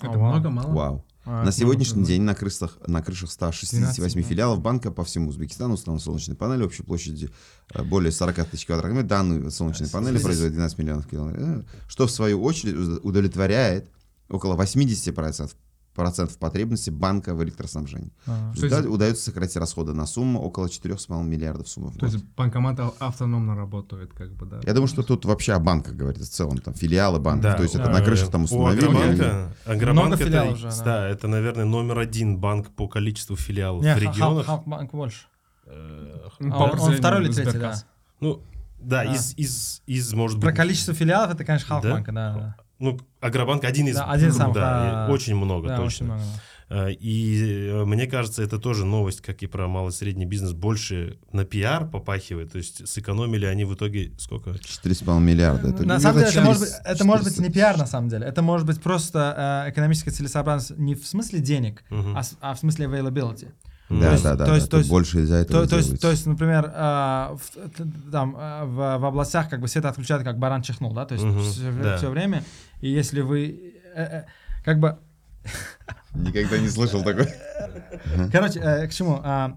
[0.00, 0.30] Это вау.
[0.32, 0.72] много, мало?
[0.72, 1.04] Вау.
[1.24, 4.22] А, на сегодняшний день на крышах, на крышах 168 12, да.
[4.28, 7.30] филиалов банка по всему Узбекистану установлены солнечные панели общей площадью
[7.74, 9.08] э, более 40 тысяч квадратных метров.
[9.10, 13.90] Данные солнечные панели Здесь- производят 12 миллионов километров, э, что в свою очередь уд- удовлетворяет
[14.30, 15.54] около 80%
[15.98, 18.12] процентов потребности банка в электроснабжении.
[18.26, 18.52] а.
[18.54, 22.12] В То есть- удается сократить расходы на сумму около 4,5 миллиардов суммы в То год.
[22.14, 24.60] есть банкомат автономно работает, как бы, да?
[24.64, 27.62] Я думаю, что тут вообще о банках говорится в целом, там филиалы банков, Да, то
[27.64, 28.84] есть это да, на крышах Э, там установили.
[28.86, 30.84] Агробанка, Агробанк Много это, филиалов же, да.
[30.84, 34.46] да, это, наверное, номер один банк по количеству филиалов Не, в Хал- регионах.
[34.46, 35.26] Халкбанк больше.
[35.66, 37.84] Э, А он- он второй или третий, Сберкасс.
[38.20, 38.40] Ну,
[38.80, 39.04] да, А.
[39.14, 40.56] из, из, из, может Про быть...
[40.56, 42.34] количество филиалов это, конечно, Халкбанка, да.
[42.34, 42.56] да.
[42.78, 43.96] Ну, Агробанк один из...
[43.96, 46.04] Да, один из самых, да, а, очень много, Да, очень точно.
[46.06, 46.20] много.
[46.22, 46.40] да.
[46.70, 50.52] А, И э, мне кажется, это тоже новость, как и про малый и средний бизнес,
[50.52, 52.52] больше на пиар попахивает.
[52.52, 54.50] То есть сэкономили они в итоге сколько?
[54.50, 55.68] 4,5 миллиарда.
[55.70, 58.08] Это на самом деле, это может, быть, это может быть 400 не пиар, на самом
[58.10, 58.26] деле.
[58.26, 62.16] Это может быть просто э, экономическая целесообразность не в смысле денег, Мгм.
[62.16, 63.48] а, а в смысле availability.
[63.90, 64.44] Да, То есть- да, да.
[64.44, 67.36] то есть- да, то есть- больше из-за этого То, то есть, то есть, например, э,
[67.36, 71.14] в, там, э, в, в областях как бы свет отключают, как баран чихнул, да, то
[71.14, 72.10] есть Мгм, все, да.
[72.10, 72.44] время.
[72.80, 74.24] И если вы э, э,
[74.64, 74.98] как бы
[76.14, 77.28] Никогда не слышал такой.
[78.32, 79.20] Короче, э, к чему?
[79.22, 79.56] А,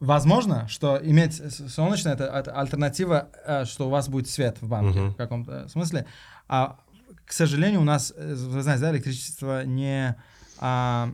[0.00, 3.28] возможно, что иметь солнечное это, это альтернатива,
[3.64, 5.10] что у вас будет свет в банке Мгм.
[5.12, 6.06] в каком-то смысле.
[6.48, 6.78] А
[7.24, 10.16] к сожалению, у нас, вы знаете, да, электричество не
[10.58, 11.10] а,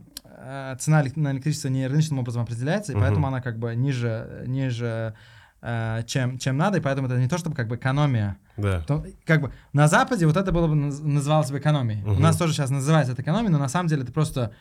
[0.79, 3.05] цена на электричество не рыночным образом определяется, и Мгм.
[3.05, 5.15] поэтому она как бы ниже, ниже
[5.61, 8.37] чем, чем надо, и поэтому это не то чтобы как бы экономия.
[8.57, 8.81] Да.
[8.83, 12.03] То- как бы на Западе вот это было бы наз- называлось бы экономией.
[12.05, 12.23] У Мгм.
[12.23, 14.53] нас тоже сейчас называется это экономией, но на самом деле это просто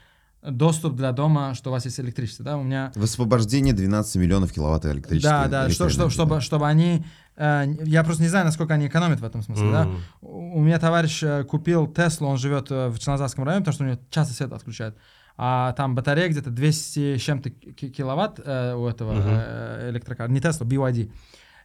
[0.44, 2.92] доступ для дома, что у вас есть электричество, да, у меня...
[2.96, 6.42] Высвобождение 12 миллионов киловатт электрической Да, да, что, что, чтобы, да.
[6.42, 7.04] чтобы они...
[7.36, 9.84] э, я просто не знаю, насколько они экономят в этом смысле, да.
[9.84, 9.98] М.
[10.22, 13.84] У у меня товарищ э, купил Теслу, он живет э, в Чернозавском районе, потому что
[13.84, 14.96] у него часто свет отключают.
[15.38, 19.24] А там батарея где-то 200 с чем-то ки- киловатт э, у этого Мгм.
[19.28, 21.12] э, электрокара, не Тесла, BYD.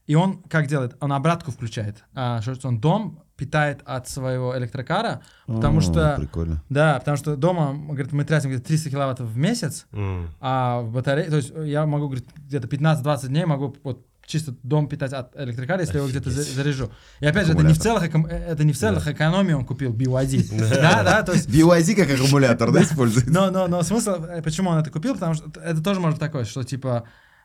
[0.07, 0.97] И он как делает?
[1.01, 2.05] Он обратку включает.
[2.15, 6.15] А, что он дом питает от своего электрокара, потому О, что...
[6.19, 6.63] Прикольно.
[6.69, 10.29] Да, потому что дома, говорит, мы тратим где-то 300 киловаттов в месяц, М.
[10.41, 14.88] а в батарее, то есть я могу, говорит, где-то 15-20 дней могу вот чисто дом
[14.88, 16.57] питать от электрокара, если я его где-то за- Офигеть.
[16.57, 16.90] заряжу.
[17.21, 19.92] И опять же, это не в целых, э, это не в целых экономии он купил
[19.92, 20.59] BYD.
[20.83, 23.31] Да, да, то есть BYD как аккумулятор, да, используется?
[23.31, 26.45] но, но, но смысл, э, почему он это купил, потому что это тоже может такое,
[26.45, 27.05] что типа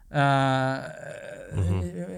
[0.09, 0.81] э,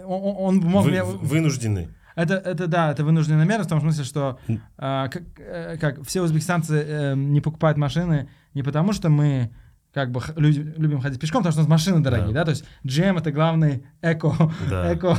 [0.06, 1.90] он, мог вынуждены.
[2.16, 4.40] это, это да, это вынужденная мера в том смысле, что
[4.78, 9.52] как, э, как все узбекистанцы э, не покупают машины не потому, что мы
[9.94, 12.46] как бы люди любим ходить пешком, потому что у нас машины дорогие, да, Да.
[12.46, 14.36] то есть GM это главный эко,
[14.70, 14.94] Да.
[14.94, 15.18] эко.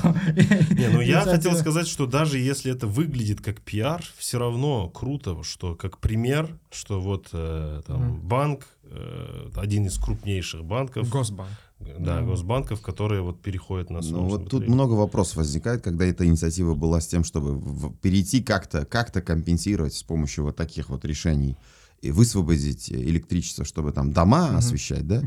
[0.71, 5.43] Не, ну я хотел сказать, что даже если это выглядит как пиар, все равно круто,
[5.43, 11.51] что как пример, что вот э, там банк, э, один из крупнейших банков, Госбанк.
[11.99, 16.75] да, госбанков, которые вот переходят на Ну вот тут много вопросов возникает, когда эта инициатива
[16.75, 21.57] была с тем, чтобы перейти как-то как компенсировать с помощью вот таких вот решений
[22.01, 25.23] и высвободить электричество, чтобы там дома освещать, да?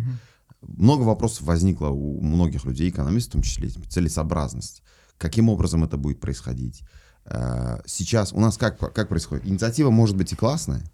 [0.62, 4.82] Много вопросов возникло у многих людей, экономистов в том числе, целесообразность.
[5.18, 6.84] Каким образом это будет происходить?
[7.26, 9.46] Э, Сейчас у нас как, как происходит?
[9.46, 10.90] Инициатива может быть и классная,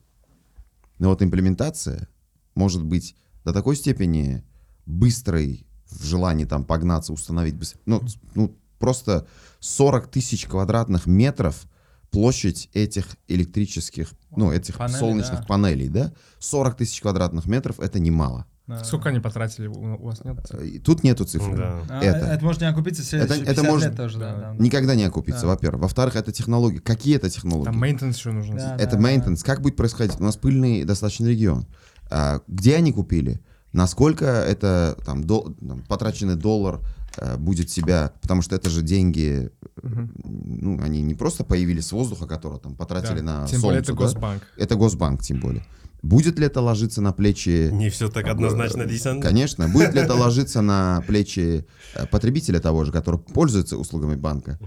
[0.98, 2.08] но вот имплементация
[2.56, 3.16] может быть
[3.46, 4.44] до такой степени
[4.86, 7.80] быстрой в желании там погнаться, установить быстро.
[7.86, 8.02] Ну,
[8.36, 9.28] ну, просто
[9.60, 11.68] 40 тысяч квадратных метров
[12.12, 15.46] площадь этих электрических, ну, этих Панели, солнечных да.
[15.46, 16.12] панелей, да?
[16.40, 18.46] 40 тысяч квадратных метров— это немало.
[18.68, 18.84] Да.
[18.84, 19.66] Сколько они потратили?
[19.66, 20.38] У вас нет?
[20.52, 21.58] Э, и Тут нету цифры.
[21.58, 21.82] Да.
[21.90, 22.18] А, это.
[22.28, 24.36] это может не окупиться это 50 может- лет тоже, да.
[24.36, 24.54] да.
[24.54, 24.64] да.
[24.64, 25.48] Никогда не окупится, Да.
[25.48, 25.82] во-первых.
[25.82, 26.78] Во-вторых, это технологии.
[26.78, 27.66] Какие это технологии?
[27.66, 28.58] Там мейнтенс еще нужен.
[28.58, 28.76] Да.
[28.80, 29.44] это maintenance.
[29.44, 30.20] Как будет происходить?
[30.20, 31.66] У нас пыльный достаточно регион.
[32.12, 33.40] А, где они купили?
[33.74, 36.99] Насколько это там, дол- там, потраченный доллар э,
[37.38, 39.50] будет себя, потому что это же деньги,
[39.84, 39.88] э,
[40.24, 43.42] ну, они не просто появились с воздуха, которые там потратили Да.
[43.42, 44.20] на Тем более это солнце, да?
[44.20, 44.44] Госбанк.
[44.58, 45.66] Это Госбанк, тем более.
[46.02, 47.70] Будет ли это ложиться на плечи...
[47.74, 49.20] Не все так однозначно, Дейсан.
[49.22, 49.68] Конечно.
[49.68, 54.58] Будет ли это ложиться на плечи э, потребителя того же, который пользуется услугами банка?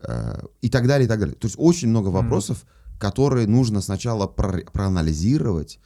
[0.00, 1.34] Э, И так далее, и так далее.
[1.34, 2.64] То есть очень много вопросов,
[2.98, 5.78] которые нужно сначала про- проанализировать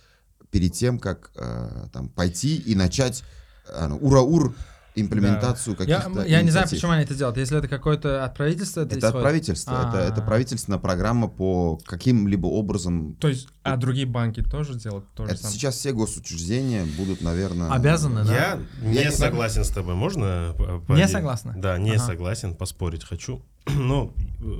[0.50, 3.24] перед тем, как э, там, пойти и начать
[3.68, 4.54] э, ну, ура-ур
[4.94, 7.36] имплементацию Я, каких-то я не знаю, почему они это делают.
[7.38, 9.24] Если это какое-то от правительства, это, Это от исходит?
[9.24, 9.88] правительства.
[9.88, 10.24] Это, это А.
[10.24, 13.14] правительственная программа по каким-либо образом.
[13.14, 15.54] То есть, а другие банки тоже делают то же Это самое?
[15.58, 17.70] сейчас все госучреждения будут, наверное...
[17.70, 18.34] Обязаны, да?
[18.34, 19.94] Я не Я не согласен с тобой.
[19.94, 20.54] Можно?
[20.86, 21.54] по- Не согласна?
[21.56, 21.98] Да, не Ага.
[22.06, 23.42] согласен, поспорить хочу.
[23.74, 24.52] Но э,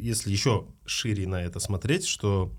[0.00, 2.52] если еще шире на это смотреть, что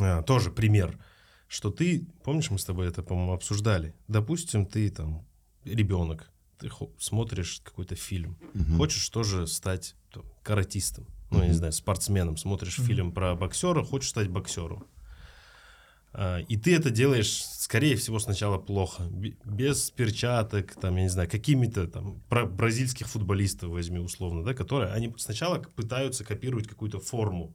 [0.00, 0.98] а, тоже пример,
[1.46, 3.94] что ты, помнишь, мы с тобой это, по-моему, обсуждали.
[4.08, 5.24] Допустим, ты там
[5.64, 8.36] ребенок, ты смотришь какой-то фильм,
[8.76, 14.10] хочешь тоже стать там, каратистом, ну, я не знаю, спортсменом, смотришь фильм про боксера, хочешь
[14.10, 14.86] стать боксером.
[16.12, 21.08] А, И ты это делаешь, скорее всего, сначала плохо, бе- без перчаток, там, я не
[21.10, 26.98] знаю, какими-то там бра- бразильских футболистов возьми условно, да, которые они сначала пытаются копировать какую-то
[26.98, 27.54] форму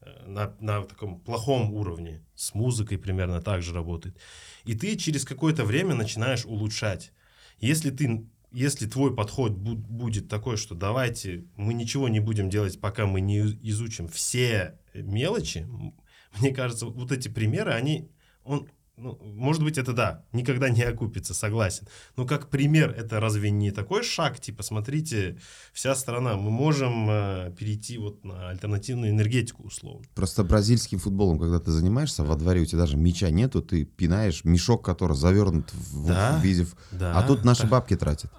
[0.00, 4.16] э, на, на таком плохом уровне, с музыкой примерно так же работает.
[4.64, 7.12] И ты через какое-то время начинаешь улучшать.
[7.60, 12.80] Если ты если твой подход бу- будет такой, что давайте мы ничего не будем делать,
[12.80, 15.94] пока мы не изучим все мелочи, м,
[16.40, 18.08] мне кажется, вот эти примеры, они,
[18.44, 21.86] он, ну, может быть, это да, никогда не окупится, согласен.
[22.16, 24.40] Но как пример, это разве не такой шаг?
[24.40, 25.38] Типа, смотрите,
[25.72, 30.04] вся страна, мы можем э, перейти вот на альтернативную энергетику условно.
[30.14, 34.44] Просто бразильским футболом, когда ты занимаешься, во дворе у тебя даже мяча нету, ты пинаешь
[34.44, 36.66] мешок, который завернут в, Да, в виде...
[36.90, 37.68] да, а тут наши да.
[37.68, 38.32] бабки тратят.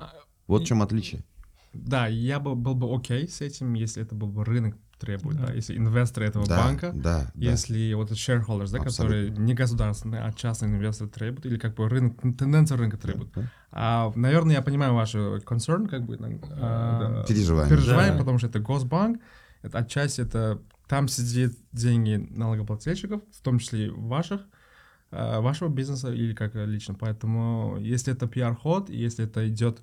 [0.47, 1.23] Вот в чем отличие.
[1.73, 5.47] Да, я бы был бы окей с этим, если это был бы рынок требует, да,
[5.47, 5.53] Да.
[5.53, 7.31] если инвесторы этого Да, банка, да, да.
[7.33, 8.89] если вот эти shareholders, да, Абсолютно.
[8.91, 13.31] которые не государственные, а частные инвесторы требуют, или как бы рынок, тенденция рынка требует.
[13.33, 13.43] Да.
[13.71, 17.69] А, наверное, я понимаю ваш concern, как бы, э, да, Переживание.
[17.75, 18.19] переживаем, Да.
[18.19, 19.21] потому что это Госбанк,
[19.61, 24.41] это отчасти это там сидят деньги налогоплательщиков, в том числе и ваших,
[25.11, 26.93] э, вашего бизнеса или как лично.
[26.95, 29.81] Поэтому если это пиар-ход, если это идет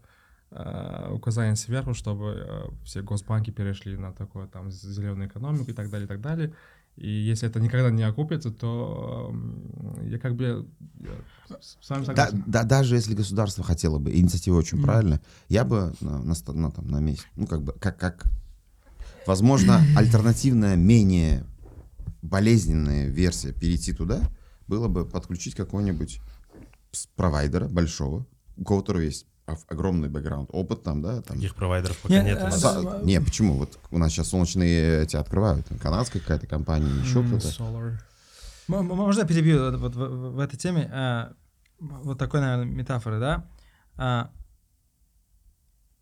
[0.50, 6.06] указание сверху, чтобы э, все госбанки перешли на такую там зеленую экономику и так далее,
[6.06, 6.52] и так далее.
[6.96, 9.35] И если это никогда не окупится, то
[9.98, 10.66] э, я как бы
[11.00, 11.11] я
[11.61, 12.44] с с вами Да, согласен.
[12.46, 16.87] да, даже если государство хотело бы, инициатива очень правильная, я бы на, на, на, там,
[16.88, 18.24] на месте, ну, как бы, как, как,
[19.26, 21.44] возможно, альтернативная, менее
[22.22, 24.20] болезненная версия перейти туда,
[24.66, 26.20] было бы подключить какого-нибудь
[27.14, 31.37] провайдера большого, у которого есть огромный бэкграунд, опыт там, да, там.
[31.37, 32.38] Таких провайдеров пока Не, нет.
[32.38, 32.62] э, нас.
[32.64, 33.54] Са- да, не, почему?
[33.54, 35.66] Вот у нас сейчас солнечные эти открывают.
[35.66, 37.48] там Канадская какая-то компания, еще М, кто-то.
[37.48, 37.98] Solar.
[38.68, 40.90] Можно я перебью вот, вот в, в этой теме?
[40.92, 41.32] А,
[41.78, 43.46] вот такой, наверное, метафоры, да?
[43.96, 44.30] А,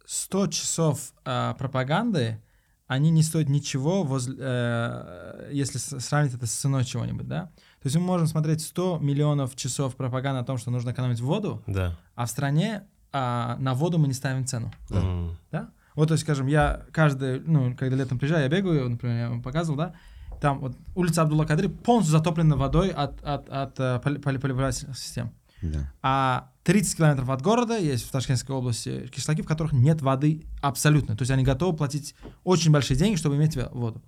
[0.06, 2.42] 100 часов а, пропаганды,
[2.86, 7.46] они не стоят ничего, возле, э, если сравнить это с ценой чего-нибудь, да?
[7.80, 11.62] То есть мы можем смотреть 100 миллионов часов пропаганды о том, что нужно экономить воду,
[11.66, 11.98] Да.
[12.14, 14.72] а в стране а, на воду мы не ставим цену.
[14.90, 14.98] Да.
[15.00, 15.36] М.
[15.52, 15.68] Да?
[15.94, 19.42] Вот, то есть, скажем, я каждый, ну, когда летом приезжаю, я бегаю, например, я вам
[19.42, 19.94] показывал, да,
[20.40, 24.98] там вот улица Абдулла Кадри полностью затоплена водой от, от, от, э, поли- поли- поливательных
[24.98, 25.30] систем.
[25.62, 25.92] Да.
[26.02, 31.16] А 30 километров от города есть в Ташкентской области кишлаки, в которых нет воды абсолютно.
[31.16, 34.02] То есть они готовы платить очень большие деньги, чтобы иметь воду.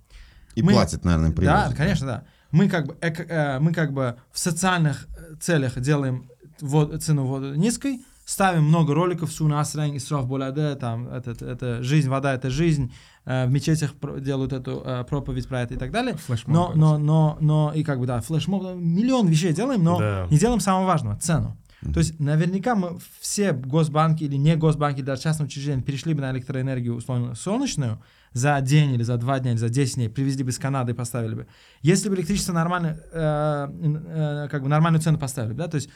[0.55, 1.75] И Мы- платят, наверное, Да, привозят.
[1.75, 2.23] конечно, да.
[2.51, 6.29] Мы как бы, эко- э, мы как бы в социальных э, целях делаем
[6.61, 12.09] вод- цену воды низкой, ставим много роликов «Су насрань, исраф боляде», там, это, это, «Жизнь,
[12.09, 12.91] вода— это жизнь»,
[13.25, 16.15] в мечетях делают эту проповедь про это и так далее.
[16.15, 20.27] Флешмоб, Но, но, но, но, и как бы, да, флешмоб, миллион вещей делаем, но Да.
[20.29, 21.57] не делаем самого важного— цену.
[21.93, 26.31] То есть наверняка мы все госбанки или не госбанки, даже частные учреждения перешли бы на
[26.31, 28.01] электроэнергию условно солнечную
[28.33, 30.95] за день или за два дня или за 10 дней, привезли бы из Канады и
[30.95, 31.47] поставили бы.
[31.81, 35.89] Если бы электричество нормально, э, э, как бы нормальную цену поставили, да, то есть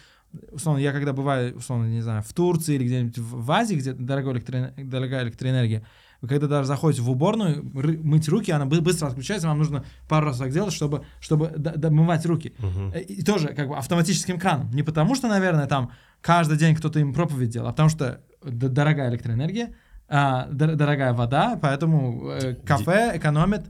[0.52, 4.34] условно, я когда бываю, условно, не знаю, в Турции или где-нибудь в Азии, где дорогая,
[4.36, 4.74] электро...
[4.78, 5.84] дорогая электроэнергия,
[6.22, 10.28] вы когда даже заходите в уборную, мыть руки, она бы- быстро отключается, вам нужно пару
[10.28, 12.54] раз так делать, чтобы, чтобы домывать руки.
[12.94, 14.70] Э, И тоже как бы автоматическим краном.
[14.72, 15.92] Не потому что, наверное, там
[16.22, 19.74] каждый день кто-то им проповедь делал, а потому что дорогая электроэнергия,
[20.08, 23.64] а, дор- дорогая вода, поэтому э, кафе экономит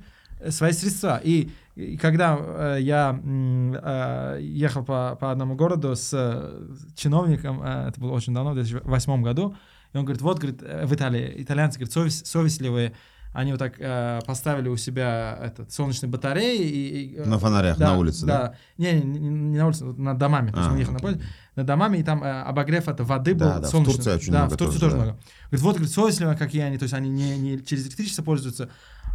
[0.49, 1.19] свои средства.
[1.23, 7.89] И, и когда э, я э, ехал по, по одному городу с э, чиновником, э,
[7.89, 9.55] это было очень давно, в 2008 году,
[9.93, 12.93] и он говорит, вот, говорит, э, в Италии итальянцы, говорит, совесть, совестливые,
[13.33, 16.57] они вот так э, поставили у себя этот, солнечные батареи.
[16.61, 18.55] И, и, э, На фонарях, на улице, да?
[18.77, 20.51] Не, не, не- не на улице, вот над домами.
[20.51, 21.23] То есть А, мы ехали на поезде,
[21.55, 23.93] над домами, и там э, обогрев это воды был Да, да, в солнечный.
[23.95, 25.03] Турции очень да, много в Турции тоже, тоже да.
[25.03, 25.19] много.
[25.45, 28.69] Говорит, вот, говорит, совестливо, какие они, то есть они не, не через электричество пользуются,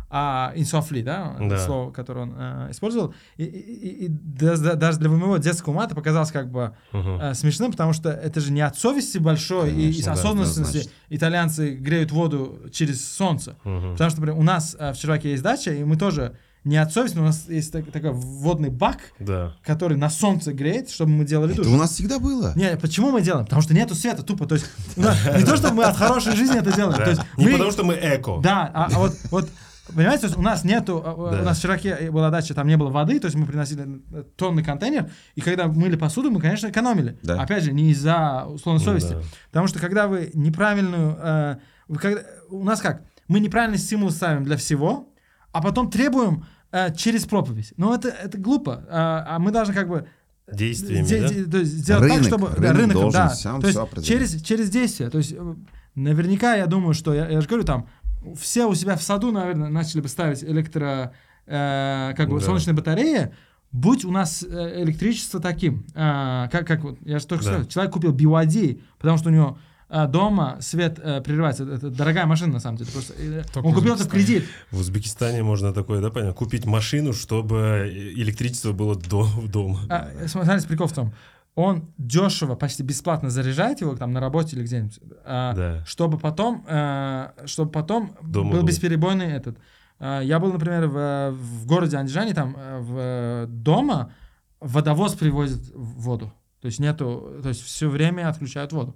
[0.08, 1.64] а инсофли, да, это Да.
[1.64, 3.12] слово, которое он э, использовал.
[3.36, 6.74] И, и- и- и да- да- даже для моего детского ума это показалось как бы
[6.92, 7.20] Мгм.
[7.20, 10.58] э, смешным, потому что это же не от совести большой и Конечно, из да, осознанности
[10.60, 10.90] однозначно.
[11.10, 13.56] итальянцы греют воду через солнце.
[13.64, 13.92] Мгм.
[13.92, 16.92] Потому что, например, у нас э, в Черваке есть дача, и мы тоже не от
[16.92, 19.54] совести, но у нас есть так- такой водный бак, Да.
[19.64, 21.72] который на солнце греет, чтобы мы делали Это душ.
[21.72, 22.52] у нас всегда было.
[22.56, 23.44] Не, почему мы делаем?
[23.44, 24.46] Потому что нету света, тупо.
[24.46, 24.66] То есть
[24.96, 26.98] у нас- не то, что мы от хорошей жизни это делаем.
[26.98, 27.04] Да.
[27.04, 28.40] То есть Не потому что мы эко.
[28.42, 29.48] Да, а, а вот, вот
[29.94, 31.42] Понимаете, то есть у нас нету, а, Да.
[31.42, 34.24] у нас в Чираке была дача, там не было воды, то есть мы приносили э,
[34.36, 37.18] тонный контейнер, и когда мыли посуду, мы, конечно, экономили.
[37.22, 37.40] Да.
[37.40, 39.12] Опять же, не из-за условной Ну совести.
[39.12, 39.20] да.
[39.50, 41.16] Потому что когда вы неправильную...
[41.20, 41.56] э,
[41.88, 43.02] вы когда- у нас как?
[43.28, 45.08] Мы неправильный стимул ставим для всего,
[45.52, 47.72] а потом требуем э, через проповедь.
[47.76, 48.84] Но это, это глупо.
[48.90, 50.06] А, а мы должны как бы
[50.52, 51.28] Действиями, Де- да?
[51.28, 53.28] де- то есть сделать так, Рынок, чтобы да, рынок рыноком, должен да.
[53.30, 55.10] сам то есть через, через действие.
[55.10, 55.54] То есть э,
[55.96, 57.88] наверняка я думаю, что я, я же говорю, там
[58.34, 61.12] все у себя в саду, наверное, начали бы ставить электро,
[61.46, 62.46] э, как бы Да.
[62.46, 63.30] солнечные батареи.
[63.72, 67.50] Будь у нас э, электричество таким, э, как, как вот, я же только Да.
[67.50, 69.58] сказал, человек купил BYD, потому что у него
[69.88, 71.64] э, дома свет э, прерывается.
[71.64, 72.90] Это, дорогая машина, на самом деле.
[72.90, 74.44] Просто, э, он купил это в кредит.
[74.72, 79.80] В Узбекистане можно такое, да, понятно, купить машину, чтобы электричество было до, дома.
[79.88, 81.12] А, смотрите, прикол в том,
[81.56, 85.84] он дешево, почти бесплатно заряжает его там на работе или где-нибудь, а, Да.
[85.86, 88.66] чтобы потом, э, чтобы потом Дома был был.
[88.68, 89.58] бесперебойный этот.
[89.98, 94.12] А, я был, например, в, в городе Андижане, там э, в дома
[94.60, 98.94] водовоз привозит воду, то есть нету, то есть все время отключают воду.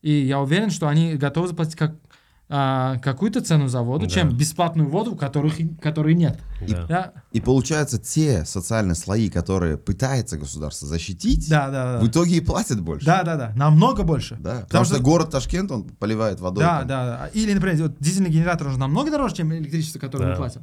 [0.00, 1.94] И я уверен, что они готовы заплатить как
[2.50, 4.10] а, какую-то цену за воду, Да.
[4.10, 6.40] чем бесплатную воду, которых, которой нет.
[6.66, 6.86] Да.
[6.88, 12.00] Я- И получается, те социальные слои, которые пытается государство защитить, да, да, да.
[12.00, 13.04] в итоге и платят больше.
[13.04, 14.36] Да, да, да, намного больше.
[14.40, 16.64] Да, потому, что, город Ташкент, он поливает водой.
[16.64, 16.88] Да, там.
[16.88, 17.26] да, да.
[17.34, 20.30] Или, например, вот дизельный генератор уже намного дороже, чем электричество, которое Да.
[20.30, 20.62] мы платим.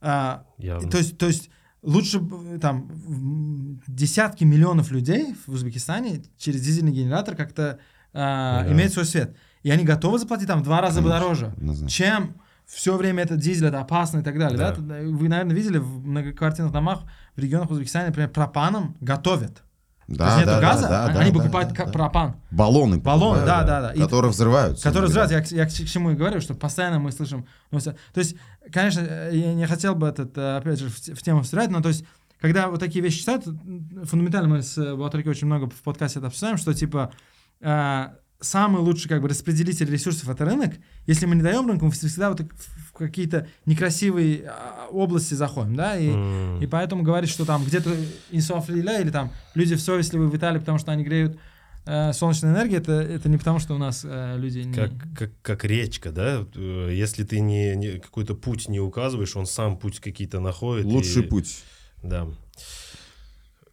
[0.00, 0.88] А, Явно.
[0.90, 1.50] то есть, то есть
[1.82, 2.20] лучше
[2.60, 7.78] там десятки миллионов людей в Узбекистане через дизельный генератор как-то
[8.14, 8.72] а, Да.
[8.72, 9.34] имеют свой свет.
[9.62, 11.88] И они готовы заплатить там в два раза Конечно, дороже, однозначно.
[11.88, 12.34] чем
[12.66, 14.58] все время этот дизель, это опасно и так далее.
[14.58, 14.74] Да.
[14.74, 14.96] Да.
[15.02, 17.00] Вы, наверное, видели в многоквартирных домах
[17.36, 19.62] в регионах Узбекистана, например, пропаном готовят.
[20.08, 21.92] То Да, есть нету да, газа, да, да, они да, покупают да, да.
[21.92, 22.34] пропан.
[22.50, 22.98] Баллоны.
[22.98, 23.92] Баллоны, да, да, да.
[23.92, 24.82] И- Которые взрываются.
[24.82, 25.24] Которые иногда.
[25.26, 25.52] взрывают.
[25.52, 27.46] Я, я к, чему и говорю, что постоянно мы слышим...
[27.70, 27.94] новости.
[28.12, 28.36] То есть,
[28.72, 31.80] конечно, э, я не хотел бы этот, э, опять же, в, в тему встрять, но
[31.80, 32.04] то есть,
[32.40, 36.56] когда вот такие вещи читают, фундаментально мы с Батареки очень много в подкасте это обсуждаем,
[36.58, 37.12] что типа
[37.60, 38.08] э,
[38.42, 40.74] самый лучший как бы распределитель ресурсов это рынок.
[41.06, 45.96] Если мы не даем рынку, мы всегда вот в какие-то некрасивые а, области заходим, да,
[45.96, 46.60] и, М.
[46.62, 47.96] и поэтому говорить, что там где-то
[48.30, 51.38] инсофлиля или там люди совестливы в Италии, потому что они греют
[51.86, 54.74] э, солнечной энергией, это, это не потому, что у нас э, люди не...
[54.74, 56.44] Как, как, как речка, да?
[56.54, 60.84] Э, Если ты не, не- какой-то путь не указываешь, он сам путь какие-то находит.
[60.84, 61.62] Лучший и- путь.
[62.02, 62.28] Да.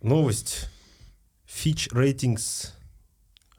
[0.02, 0.70] Новость.
[1.48, 2.70] Fitch Ratings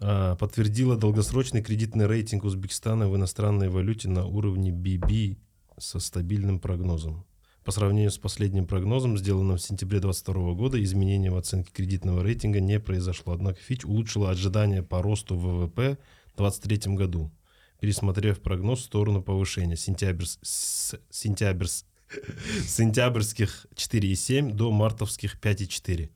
[0.01, 5.36] подтвердила долгосрочный кредитный рейтинг Узбекистана в иностранной валюте на уровне BB
[5.78, 7.26] со стабильным прогнозом.
[7.64, 12.61] По сравнению с последним прогнозом, сделанным в сентябре 2022 года, изменения в оценке кредитного рейтинга
[12.61, 13.34] не произошло.
[13.34, 15.98] Однако Fitch улучшила ожидания по росту ВВП
[16.34, 17.30] в 2023 году,
[17.78, 21.84] пересмотрев прогноз в сторону повышения сентябрьс- с сентябрьс-
[22.66, 26.11] сентябрьских 4,7 до мартовских 5,4.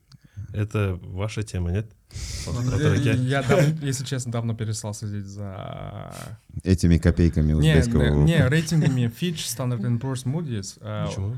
[0.55, 1.87] Это ваша тема, нет?
[2.45, 3.13] Патраке?
[3.15, 3.41] Я,
[3.81, 6.13] если честно, давно перестал следить за...
[6.63, 8.23] Этими копейками Не, узбекского.
[8.23, 10.77] не, рейтингами Fitch, Standard Poor's, Moody's.
[10.81, 11.37] э, Почему?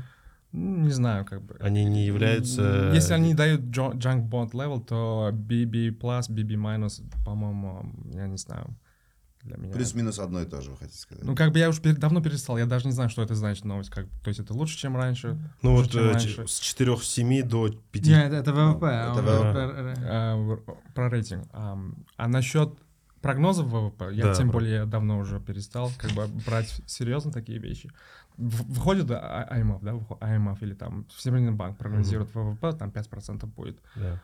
[0.52, 1.56] Не знаю, как бы.
[1.60, 2.92] Они не являются...
[2.94, 8.74] Если они дают junk bond level, то BB+, BB-, minus, по-моему, я не знаю.
[9.48, 9.72] Для меня.
[9.72, 11.24] Плюс-минус одно и то же, вы хотите сказать.
[11.24, 13.64] Ну, как бы я уже пер- давно перестал, я даже не знаю, что это значит
[13.64, 13.90] новость.
[13.90, 14.06] Как...
[14.22, 15.38] То есть это лучше, чем раньше.
[15.62, 16.46] Ну вот чем э, раньше.
[16.46, 18.06] с 4,7 до 5.
[18.06, 18.86] Не, это, ВВП.
[18.86, 19.94] а Это он ВВП.
[20.04, 20.56] А,
[20.94, 21.48] про рейтинг.
[21.52, 22.74] А насчет
[23.22, 27.90] прогнозов ВВП, я Да, тем более давно уже перестал как бы брать серьезно такие вещи.
[28.36, 33.80] Выходит а- IMF, да, IMF или там Всемирный банк прогнозирует ВВП, там 5% будет.
[33.96, 34.20] Да.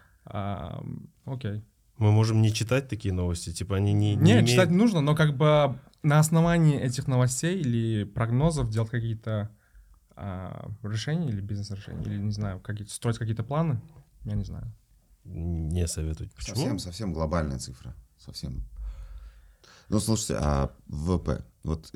[1.25, 1.65] Окей.
[1.99, 5.15] Мы можем не читать такие новости, типа они не, не Не, имеют- читать нужно, но
[5.15, 9.51] как бы на основании этих новостей или прогнозов делать какие-то
[10.17, 13.81] а, решения или бизнес-решения, или, не знаю, какие строить какие-то планы,
[14.25, 14.73] я не знаю.
[15.25, 16.33] не советуют.
[16.35, 16.57] Почему?
[16.57, 17.95] Совсем, совсем глобальная цифра.
[18.19, 18.65] Совсем.
[19.89, 21.45] Ну, слушайте, а ВВП?
[21.63, 21.93] Вот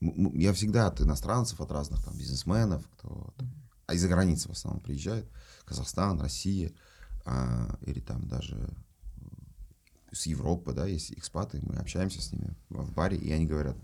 [0.00, 3.50] я всегда от иностранцев, от разных там бизнесменов, кто там,
[3.86, 5.28] а из-за границы в основном приезжает,
[5.64, 6.72] Казахстан, Россия,
[7.24, 8.74] а, или там даже
[10.12, 13.76] с Европы, да, есть экспаты, мы общаемся с ними в баре, и они говорят,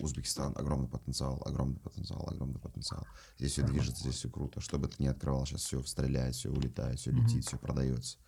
[0.00, 3.06] Узбекистан, огромный потенциал, огромный потенциал, огромный потенциал.
[3.38, 4.60] Здесь все движется, здесь все круто.
[4.60, 8.18] Что бы ты ни открывал, сейчас все стреляет, все улетает, все летит, все продается.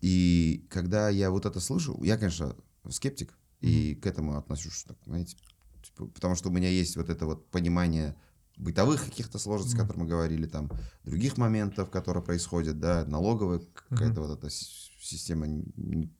[0.00, 2.54] И когда я вот это слышу, я, конечно,
[2.90, 5.36] скептик, и к этому отношусь, так, знаете,
[5.82, 8.16] типа, потому что у меня есть вот это вот понимание
[8.62, 10.70] бытовых каких-то сложностей, о которых мы говорили, там,
[11.04, 15.46] других моментов, которые происходят, да, налоговая какая-то вот эта система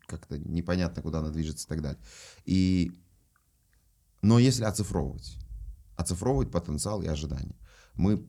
[0.07, 2.01] как-то непонятно, куда она движется и так далее.
[2.45, 2.93] И,
[4.22, 5.38] но если оцифровывать,
[5.97, 7.57] оцифровывать потенциал и ожидания.
[7.95, 8.28] Мы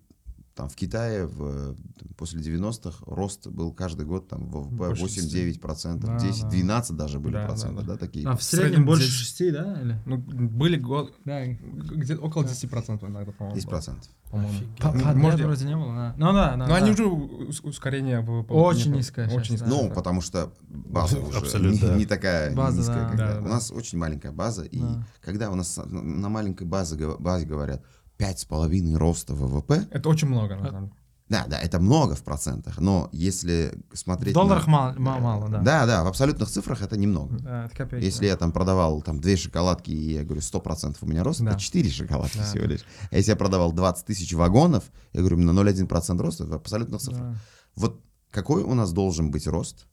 [0.55, 1.75] там в Китае в,
[2.15, 6.49] после 90-х рост был каждый год там ВВП Больше 8-9 процентов, Да, 10, да.
[6.49, 7.93] 12 даже были Да, да, процентов, да.
[7.93, 8.27] да, такие.
[8.27, 9.17] А в В среднем среднем больше 10.
[9.37, 9.81] 6, да?
[9.81, 9.99] Или?
[10.05, 11.43] Ну, были год, Да.
[11.45, 13.55] где около 10% иногда, по-моему.
[13.55, 14.11] 10 было, процентов.
[14.29, 14.59] По-моему.
[14.79, 15.93] По- Ну, по- может, нет, вроде не было.
[15.95, 16.13] да.
[16.17, 16.57] Ну да, да.
[16.57, 16.75] Но да.
[16.75, 18.53] они уже ус- ускорение ВВП.
[18.53, 19.65] Очень низкое Очень да.
[19.65, 19.69] низкое.
[19.69, 21.95] Ну, потому что база уже Абсолютно, не, да.
[21.97, 23.09] не такая База, низкая.
[23.09, 23.15] да.
[23.17, 23.49] Да, да, У да.
[23.49, 25.03] нас очень маленькая база, и Да.
[25.21, 27.83] когда у нас на, маленькой базе, базе говорят
[28.23, 30.95] 5,5 роста ВВП, Это очень много, А на самом деле.
[31.29, 34.33] да, да, это много в процентах, но если В смотреть...
[34.33, 35.61] долларах на- мало, мало, мало, да.
[35.61, 37.37] Да, да, в абсолютных цифрах это немного.
[37.39, 38.03] Да, это копейки.
[38.05, 41.51] Если я там продавал там две шоколадки, и я говорю, 100% у меня рост, Да.
[41.51, 42.69] это 4 шоколадки Да, всего да.
[42.71, 42.85] лишь.
[43.11, 47.05] А если я продавал 20 тысяч вагонов, я говорю, именно 0,1% роста в абсолютных да.
[47.11, 47.37] цифрах.
[47.75, 48.01] Вот
[48.31, 49.87] какой у нас должен быть рост,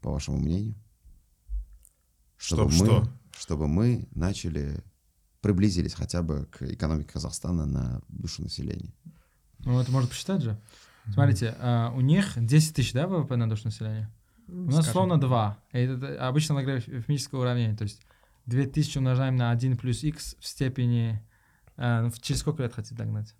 [0.00, 0.74] по вашему мнению?
[2.36, 3.08] Чтоб мы, что?
[3.38, 4.82] Чтобы мы начали,
[5.46, 8.92] приблизились хотя бы к экономике Казахстана на душу населения.
[9.60, 10.60] Ну, это можно посчитать же.
[11.12, 14.10] Смотрите, а, у них 10 тысяч, да, ВВП на душу населения?
[14.48, 14.92] У нас Скажем.
[14.92, 15.58] словно 2.
[15.70, 17.76] Это обычно логарифмическое уравнение.
[17.76, 18.02] То есть
[18.46, 21.22] 2000 умножаем на 1 плюс x в степени...
[21.76, 23.32] а, ну, через сколько лет хотите догнать?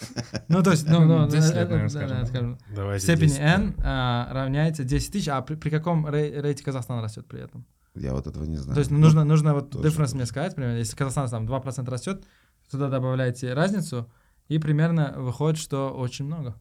[0.46, 2.26] Ну, то есть, ну, ну, 10 лет, наверное, да, скажем, да, да.
[2.26, 2.58] скажем.
[2.70, 3.82] В Давайте степени 10, n да.
[3.84, 7.66] а, равняется 10 тысяч, а при, при каком рей- рейте Казахстан растет при этом?
[8.00, 8.74] Я вот этого не знаю.
[8.74, 11.46] То есть ну, Ну, нужно, нужно вот тоже difference мне сказать, примерно, если Казахстан там
[11.46, 12.24] 2% растет,
[12.70, 14.10] туда добавляете разницу,
[14.48, 16.54] и примерно выходит, что очень много.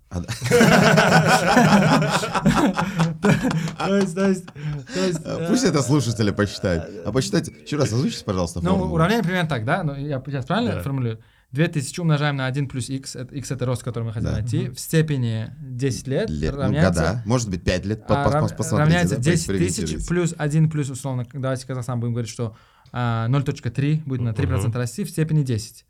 [5.47, 7.05] Пусть это слушатели посчитают.
[7.05, 9.83] А посчитайте, еще раз озвучите, пожалуйста, Ну, уравнение примерно так, да?
[9.83, 11.21] Ну, я сейчас правильно формулирую?
[11.51, 14.35] 2000 умножаем на 1 плюс x, это, x это рост, который мы хотим Да.
[14.39, 17.01] найти, в степени 10 лет, Лет, ну, равняется...
[17.01, 21.25] года, может быть, 5 лет, а, рав- равняется да, 10 тысяч плюс 1 плюс, условно,
[21.33, 22.55] давайте Казахстан будем говорить, что
[22.91, 24.77] а, 0.3 будет на 3% Мгм.
[24.77, 25.85] расти в степени 10.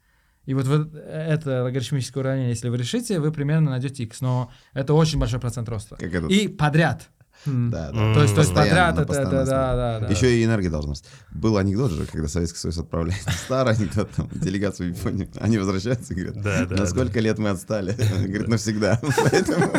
[0.45, 4.93] И вот, вот это логарифмическое уравнение, если вы решите, вы примерно найдете x, но это
[4.93, 5.95] очень большой процент роста.
[5.97, 7.09] Как этот, И подряд.
[7.47, 8.13] Да, да.
[8.13, 10.07] То есть, то есть Постоянно, подряд это, да, да, да.
[10.07, 11.03] Еще и энергия должна быть.
[11.31, 16.13] Был анекдот же, когда Советский Союз отправляет старый анекдот, там, делегацию в Японию, они возвращаются
[16.13, 17.93] и говорят, Да, да, на сколько лет мы отстали?
[18.27, 18.99] Говорит, навсегда.
[19.31, 19.71] Поэтому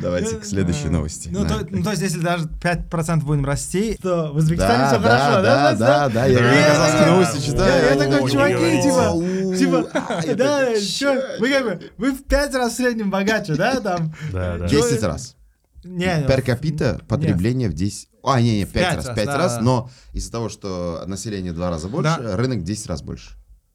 [0.00, 1.28] давайте к следующей новости.
[1.32, 5.42] Ну, то, ну, то есть, если даже 5% будем расти, то в Узбекистане все хорошо,
[5.42, 5.74] да, да?
[5.74, 7.84] да, да, я казахские новости читаю.
[7.84, 12.72] Я такой, чуваки, типа, типа, а, да, чё, вы как бы, вы в 5 раз
[12.72, 14.14] в среднем богаче, да, там?
[14.32, 14.68] Да, да.
[14.68, 15.36] 10 раз.
[15.84, 18.08] Не, Per capita потребление в 10...
[18.24, 19.60] А, не, не, 5 пять раз, раз, 5 да, раз, да.
[19.62, 22.36] но из-за того, что население в 2 раза больше, Да.
[22.36, 23.30] рынок в 10 раз больше.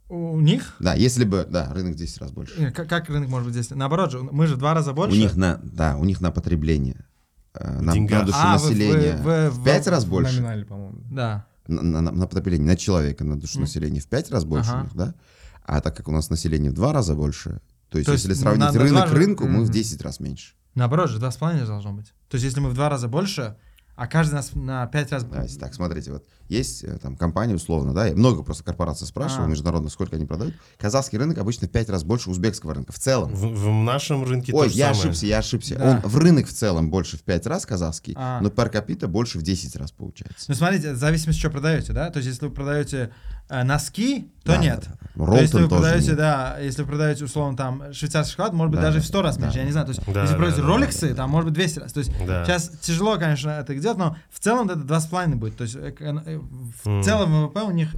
[0.10, 0.76] у них?
[0.80, 2.54] Да, если бы, да, рынок в 10 раз больше.
[2.58, 3.76] Э, Как, как рынок может быть здесь?
[3.76, 5.18] Наоборот же, мы же в два раза У больше.
[5.18, 7.06] них на, да, у них на потребление,
[7.54, 10.36] э, на, на душу А, вы- населения вы- вы- в 5 вы- раз больше.
[10.36, 11.00] Номинально, по-моему.
[11.12, 11.46] Да.
[11.68, 14.80] На, на- на- на потребление, на человека, на душу населения в 5 раз больше Ага.
[14.80, 15.14] у них, да?
[15.66, 18.30] А так как у нас население в 2 раза больше, то есть То есть если
[18.30, 19.72] на- сравнить на рынок к рынку, мы в Мгм.
[19.74, 20.54] 10 раз меньше.
[20.78, 22.14] Наоборот же, два с половиной должно быть.
[22.30, 23.56] То есть, если мы в два раза больше,
[23.96, 25.24] а каждый нас на пять раз...
[25.24, 29.46] Давайте так, смотрите, вот есть э, там компания условно, да, я много просто корпораций спрашивал,
[29.46, 29.48] А.
[29.48, 30.54] международных, сколько они продают.
[30.78, 33.34] Казахский рынок обычно в 5 раз больше узбекского рынка в целом.
[33.34, 35.02] В, в нашем рынке Ой, то же я самое.
[35.02, 35.76] ошибся, я ошибся.
[35.80, 35.90] Да.
[36.04, 38.40] Он в рынок в целом больше в 5 раз казахский, А.
[38.40, 40.46] но per capita больше в 10 раз получается.
[40.48, 42.12] Ну, смотрите, в зависимости, что продаете, да?
[42.12, 43.12] То есть, если вы продаете
[43.50, 44.80] носки, то Да, нет.
[44.86, 45.26] да, да.
[45.26, 46.18] То есть, если вы Ролтон продаете, нет.
[46.18, 49.22] да, если вы продаете, условно, там, швейцарский шоколад, может быть, Да, даже да, в 100
[49.22, 49.88] раз да, меньше, я не знаю.
[49.88, 51.94] То есть, Да, если да, продаете да, роликсы, там, может быть, 200 раз.
[51.94, 52.46] То есть, Да.
[52.46, 55.58] сейчас тяжело, конечно, это делать, но в целом это 2,5 будет.
[55.58, 56.40] То есть, э, э,
[56.84, 57.04] в М.
[57.04, 57.96] целом ВВП у них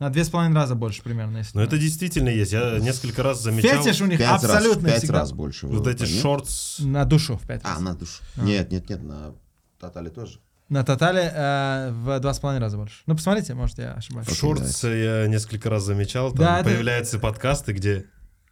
[0.00, 1.38] на 2,5 раза больше примерно.
[1.38, 2.52] Если Но это действительно есть.
[2.52, 5.18] Я несколько раз замечал Фетиш у них 5 раз, абсолютно в 5 всегда.
[5.20, 5.66] раз больше.
[5.66, 6.22] вот эти нет?
[6.22, 6.78] шортс.
[6.80, 7.74] На душу в 5 раз.
[7.76, 8.22] А, на душу.
[8.36, 9.34] Нет, нет, нет, на
[9.80, 10.38] Тотале тоже.
[10.68, 12.96] На тотале э, в 2,5 раза больше.
[13.06, 14.26] Ну, посмотрите, может, я ошибаюсь.
[14.28, 16.28] В шортс я несколько раз замечал.
[16.30, 18.04] Там Да, это- появляются подкасты, где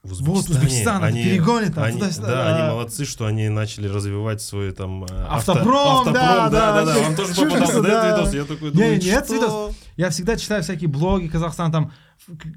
[0.03, 2.57] в Вот Узбекистан, это перегонит там они, туда-сюда, да, да.
[2.57, 5.77] они молодцы, что они начали развивать свой там э, авто- Автопром,
[6.09, 8.09] автопром, да, да, да, да, Вам тоже попадался, да, да.
[8.09, 8.35] этот видос?
[8.35, 9.35] Я такой Не, думаю, нет, что?
[9.35, 9.75] видос.
[9.97, 11.93] Я всегда читаю всякие блоги Казахстан, там,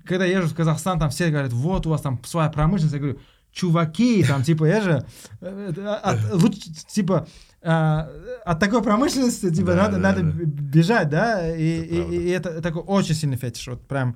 [0.06, 2.94] когда езжу в Казахстан, там все говорят, вот у вас там своя промышленность.
[2.94, 3.20] Я говорю,
[3.52, 5.06] чуваки, там, типа, я же,
[5.42, 7.28] э, э, от- лучше, типа,
[7.62, 8.10] а,
[8.46, 10.32] от такой промышленности, типа, Да, надо, да, надо да.
[10.44, 14.16] бежать, да, и, Это и- и это такой очень сильный фетиш, вот прям.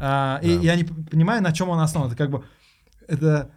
[0.00, 0.62] А, И Да.
[0.62, 2.08] я не понимаю, на чем он основан.
[2.08, 2.44] Это как бы,
[3.08, 3.50] это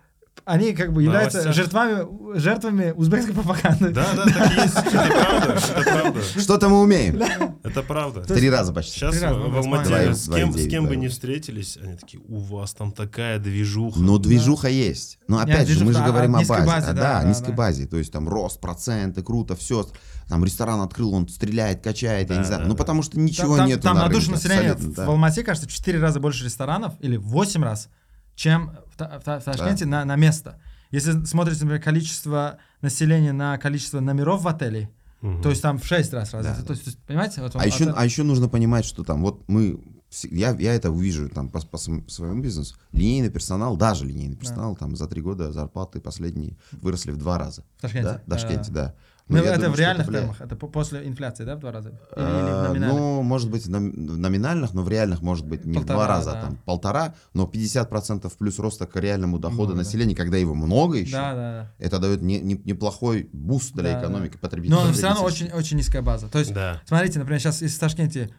[0.46, 1.66] они как бы являются Новостях.
[1.66, 3.90] жертвами, жертвами узбекской пропаганды.
[3.90, 4.78] Да, да, так и есть.
[4.78, 6.22] Это правда, это правда.
[6.40, 7.22] Что-то мы умеем.
[7.64, 8.22] Это правда.
[8.22, 9.00] Три раза почти.
[9.00, 10.28] Сейчас в ну, Алмате с
[10.70, 14.00] кем, бы не встретились, они такие, у вас там такая движуха.
[14.00, 15.20] Но движуха есть.
[15.28, 16.88] Но Не, опять же, мы же движуха говорим о базе.
[16.88, 17.86] А, да, низкой базе.
[17.88, 19.86] То есть там рост, проценты, круто, все.
[20.28, 22.64] Там ресторан открыл, он стреляет, качает, я не знаю.
[22.64, 22.78] да, ну да.
[22.78, 25.06] потому что ничего там- нету там на на душу населения в да.
[25.06, 27.90] в Алмате, кажется, в 4 раза больше ресторанов или в 8 раз,
[28.38, 30.62] чем в, в в Ташкенте на, на место.
[30.92, 34.90] Если смотрите, например, количество населения на количество номеров в отеле,
[35.22, 35.42] Мгм.
[35.42, 36.62] то есть там в 6 раз разница.
[36.64, 37.42] Да, есть, то есть, понимаете?
[37.42, 39.80] Вот А еще, это- а еще нужно понимать, что там вот мы,
[40.24, 44.95] я, я это увижу там по, по своему бизнесу, линейный персонал, даже линейный персонал, там
[44.95, 47.64] за три года зарплаты последние выросли в два раза.
[47.78, 48.08] В Ташкенте.
[48.08, 48.95] Да, в Ташкенте, да.
[49.30, 50.26] Ну, Но это думаю, в реальных влияет.
[50.28, 51.89] term ах, это по- после инфляции, да, в два раза?
[51.89, 52.93] Или, или в А?
[52.93, 56.32] Ну, может быть, в номинальных, но в реальных, может быть, не в Полтора, два раза,
[56.32, 56.39] да.
[56.39, 59.78] а там полтора, но 50% плюс роста к реальному доходу Много, да.
[59.80, 61.74] населения, когда его много еще, да, да.
[61.78, 64.39] это дает не- не- неплохой boost для Да, экономики да.
[64.39, 64.76] потребителя.
[64.86, 66.30] Но все равно очень, очень низкая база.
[66.30, 68.30] То есть, Да, смотрите, например, сейчас если в Ташкенте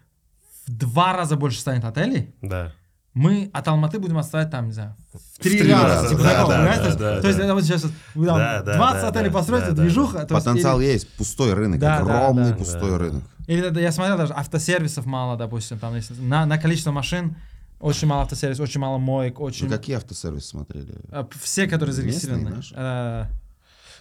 [0.68, 2.72] в два раза больше станет отелей, да.
[3.14, 5.86] мы от Алматы будем отставать там, не знаю, в три, три раза.
[5.86, 7.44] раза, типа да, такого, да, да, То есть- да, то есть да.
[7.44, 9.82] это вот сейчас там Да, да, 20 да, отелей да, построите, да, да.
[9.82, 10.18] движуха.
[10.18, 12.56] есть Потенциал или- есть, пустой рынок, Да, да, огромный да.
[12.56, 12.98] пустой Да.
[12.98, 13.24] рынок.
[13.46, 17.34] Или я смотрел даже автосервисов мало, допустим, там если на, на количество машин
[17.80, 19.66] очень мало автосервисов, очень мало моек, очень...
[19.68, 20.94] Вы какие автосервисы смотрели?
[21.10, 22.56] э, Все, которые Местные зарегистрированы.
[22.56, 22.74] наши?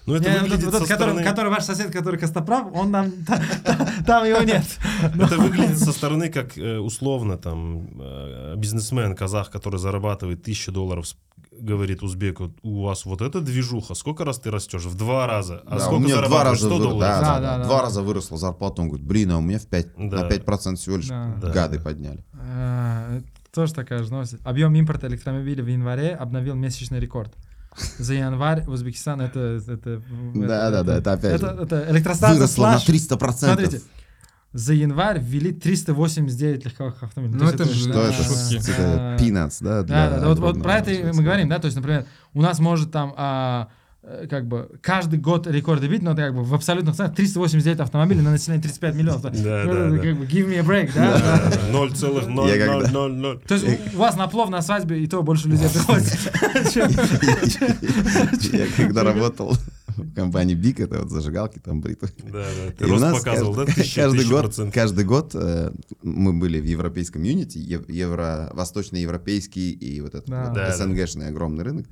[0.08, 1.24] Ну, это не, вот выглядит этот, со вот который, стороны...
[1.24, 4.64] который ваш сосед, который Костоправ, он там, та- та- там его нет.
[5.14, 11.08] Это выглядит со стороны как э, условно там э, бизнесмен казах, который зарабатывает тысячу долларов,
[11.08, 11.18] с-
[11.60, 14.86] говорит узбеку, у вас вот эта движуха, сколько раз ты растешь?
[14.86, 15.62] В два раза.
[15.66, 16.99] А Да, сколько у меня два раза, 100 выр- долларов?
[16.99, 17.82] да, Да, да, да, два да.
[17.84, 20.24] раза выросла зарплата, он говорит, блин, а у меня в 5, Да.
[20.24, 21.34] на 5% всего лишь Да.
[21.41, 21.84] Да, гады да.
[21.84, 22.24] подняли.
[22.34, 23.22] Э,
[23.53, 24.36] Тоже такая же новость.
[24.43, 27.34] Объем импорта электромобилей в январе обновил месячный рекорд.
[27.99, 29.59] За январь в Узбекистан это...
[29.67, 30.01] это
[30.34, 33.32] Да, да, да, это опять Это, это электростанция Выросло на слаж- 300%.
[33.38, 33.82] Смотрите,
[34.53, 37.39] за январь ввели 389 легковых автомобилей.
[37.39, 38.23] Ну, То есть это же, Что да, это?
[38.23, 38.65] шутки.
[38.65, 39.82] Типа э, peanuts, да?
[39.82, 42.41] Да, для да, да, вот, вот про это мы говорим, да, то есть, например, у
[42.41, 43.67] нас может там а,
[44.30, 48.22] как бы каждый год рекорды бить, но это как бы в абсолютных ценах 389 автомобилей
[48.22, 49.22] на население 35 миллионов.
[49.24, 51.18] Да, Ну, да, как бы give me a break, да?
[51.20, 51.49] да.
[51.49, 53.39] Да, Ноль целых ноль Я ноль когда- ноль ноль.
[53.47, 56.18] То есть у- вас на плов на свадьбе и то больше людей приходит.
[58.53, 59.53] Я когда работал
[59.97, 62.10] в компании Бик, это вот зажигалки там бритвы.
[62.24, 62.72] Да, да.
[62.78, 63.66] Ты рост нас показывал, да?
[63.66, 64.74] каждый, год, процентов.
[64.74, 65.72] каждый год э,
[66.03, 70.45] мы были в европейском юнити, ев- евро, восточноевропейский и вот этот Да.
[70.45, 70.76] вот Да, да.
[70.78, 71.88] СНГшный огромный рынок.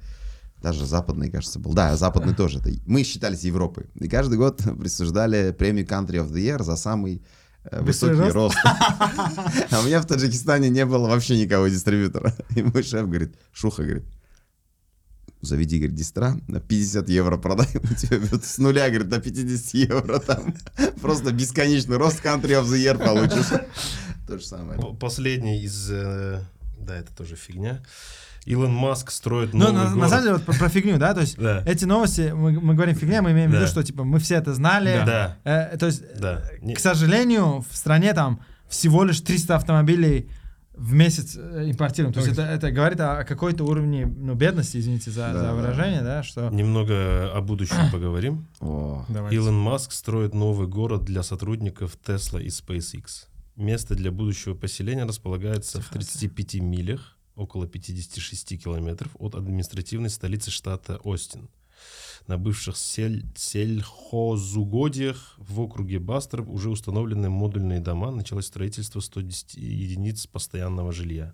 [0.66, 1.76] Даже западный, кажется, был.
[1.76, 2.58] Да, западный тоже.
[2.58, 3.86] Это мы считались Европой.
[3.94, 7.22] И каждый год присуждали премию Country of the Year за самый
[7.66, 8.58] э, Быстрый высокий рост.
[8.66, 12.34] А у меня в Таджикистане не было вообще никого дистрибьютора.
[12.56, 14.06] И мой шеф говорит, Шуха говорит,
[15.42, 20.18] заведи, говорит, дистра, на 50 евро продай, у тебя с нуля, говорит, на 50 евро
[20.18, 20.56] там
[21.00, 23.52] просто бесконечный рост country of the year получишь.
[24.28, 24.80] То же самое.
[25.00, 25.92] Последний из...
[25.92, 26.42] э,
[26.80, 27.84] Да, это тоже фигня.
[28.46, 30.10] Илон Маск строит Ну, новый на, на город.
[30.10, 31.64] самом деле, вот про, про фигню, да, то есть Да.
[31.66, 33.70] эти новости, мы, мы говорим фигня, мы имеем в виду, Да.
[33.70, 35.02] что, типа, мы все это знали.
[35.06, 35.38] Да.
[35.44, 36.44] Э, то есть, Да.
[36.62, 38.40] э, к сожалению, в стране там
[38.70, 40.30] всего лишь 300 автомобилей
[40.76, 42.14] в месяц э, импортируем.
[42.14, 45.54] То есть это, это говорит о какой-то уровне, ну, бедности, извините за, Да, за да.
[45.54, 46.50] выражение, да, что...
[46.50, 48.46] Немного о будущем поговорим.
[48.60, 49.38] О, Давайте.
[49.38, 53.28] Илон Маск строит новый город для сотрудников Tesla и SpaceX.
[53.56, 60.98] Место для будущего поселения располагается в 35 милях, около 56 километров от административной столицы штата
[61.04, 61.50] Остин.
[62.28, 68.12] На бывших сель- сельхозугодиях в округе Бастер уже установлены модульные дома.
[68.12, 71.34] Началось строительство 110 единиц постоянного жилья.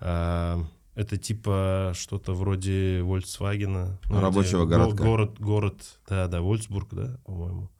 [0.00, 3.98] А, это типа что-то вроде Volkswagen.
[4.04, 5.04] Рабочего где го- городка.
[5.04, 7.70] Город, город, да, да, Вольсбург, да, по-моему.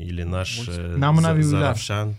[0.00, 1.42] Или наш э, Уляр.
[1.42, 2.16] Заравшан.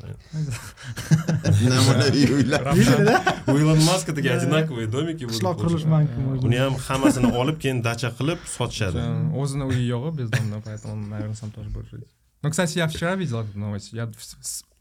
[3.05, 3.23] Да?
[3.47, 5.25] У Илона Маска такие одинаковые домики.
[5.25, 5.87] Qishloq qurilish получаться.
[5.87, 8.99] banki, может Uni ham hammasini olib keyin dacha qilib sotishadi.
[9.35, 12.07] Озна у Йога бездомно, поэтому он, наверное, сам тоже будет жить.
[12.43, 13.93] Ну, кстати, я вчера видел эту новость.
[13.93, 14.11] Я,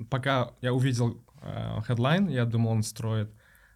[0.09, 3.31] пока я увидел э, headline, я думал, он строит...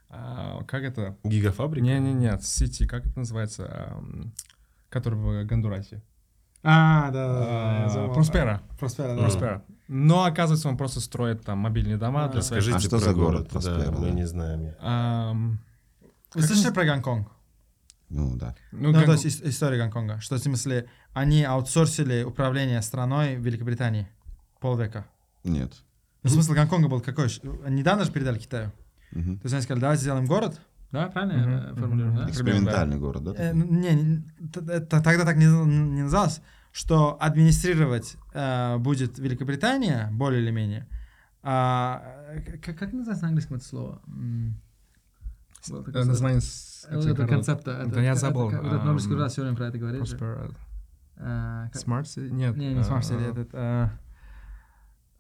[0.09, 1.17] а, как это?
[1.25, 1.85] Гигафабрика?
[1.85, 3.93] Не-не-не, Сити, как это называется?
[3.97, 4.33] Ам,
[4.89, 6.03] который в Гондурасе.
[6.67, 8.15] А, да, да, да, я А, забыл.
[8.15, 8.63] Проспера.
[8.79, 9.23] Проспера, да.
[9.23, 9.65] Проспера.
[9.87, 12.63] Но, оказывается, он просто строит там мобильные дома для своих...
[12.65, 14.11] Расскажите А что за город да, Проспера, мы да?
[14.13, 15.59] не знаем.
[16.35, 17.29] Вы слышали про Гонконг?
[18.09, 18.55] Ну да.
[18.73, 20.21] ну, Ну, Гон- то есть ис- история Гонконга.
[20.21, 24.09] Что, в смысле, они аутсорсили управление страной в Великобритании
[24.61, 25.07] полвека.
[25.43, 25.73] Нет.
[26.23, 27.29] Ну, смысл Гонконга был какой?
[27.69, 28.73] Недавно же передали Китаю.
[29.13, 29.39] Мгм.
[29.39, 30.61] То есть они сказали, давайте сделаем город.
[30.95, 32.23] Да, правильно я, Мгм, э, формулирую, мгм.
[32.25, 32.31] да?
[32.31, 33.33] Экспериментальный город, да?
[33.37, 34.23] Э, Не,
[34.69, 36.41] это тогда так не, не называлось,
[36.71, 40.87] что администрировать э, будет Великобритания, более или менее.
[41.43, 44.01] А, э, как, как называется на английском это слово?
[44.07, 44.55] М,
[45.69, 47.31] было такое э, название с- Э, этих Это городов.
[47.47, 47.71] концепта.
[47.89, 48.49] это- я забыл.
[48.51, 50.03] это- это Нобелевский журнал все время про это говорит.
[51.17, 52.31] А, как- Smart City?
[52.31, 52.57] Нет.
[52.57, 53.49] Не, не Smart City, а, этот...
[53.55, 53.91] а,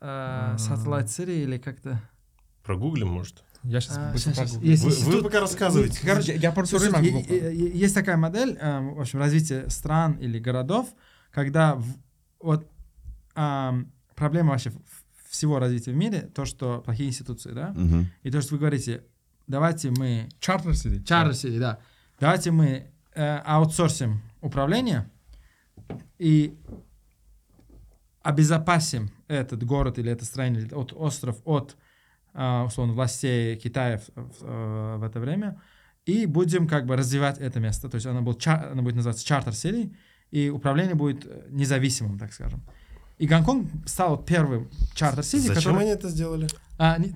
[0.01, 0.57] а, А.
[0.57, 2.01] Satellite City или как-то...
[2.62, 3.43] Прогуглим, может?
[3.65, 4.51] Я сейчас А, быстро щас.
[4.51, 4.71] прогуглю.
[4.71, 5.99] Есть Вы, вы институт- пока рассказывайте.
[6.07, 10.12] Короче, Я- просто Слушай, время е- могу- Есть такая модель, эм, в общем, развития стран
[10.15, 10.89] или городов,
[11.31, 11.97] когда в-
[12.41, 12.69] вот
[14.15, 14.71] проблема вообще
[15.31, 18.07] всего развития в мире, то, что плохие институции, да, Мгм.
[18.23, 19.03] и то, что вы говорите,
[19.49, 21.03] давайте мы, Charter City.
[21.03, 21.79] Charter City, да,
[22.21, 22.87] давайте мы
[23.17, 25.09] э, аутсорсим управление
[26.19, 26.57] и
[28.23, 31.77] обезопасим этот город или это страна, или от остров от,
[32.66, 35.61] условно, властей Китая в, в, э, в это время,
[36.07, 37.89] и будем как бы развивать это место.
[37.89, 39.95] То есть оно, будет, оно будет называться Charter City,
[40.30, 42.62] и управление будет э, независимым, так скажем.
[43.18, 45.80] И Гонконг стал первым Charter City, Зачем который...
[45.82, 46.49] они это сделали?
[46.78, 47.14] А, не-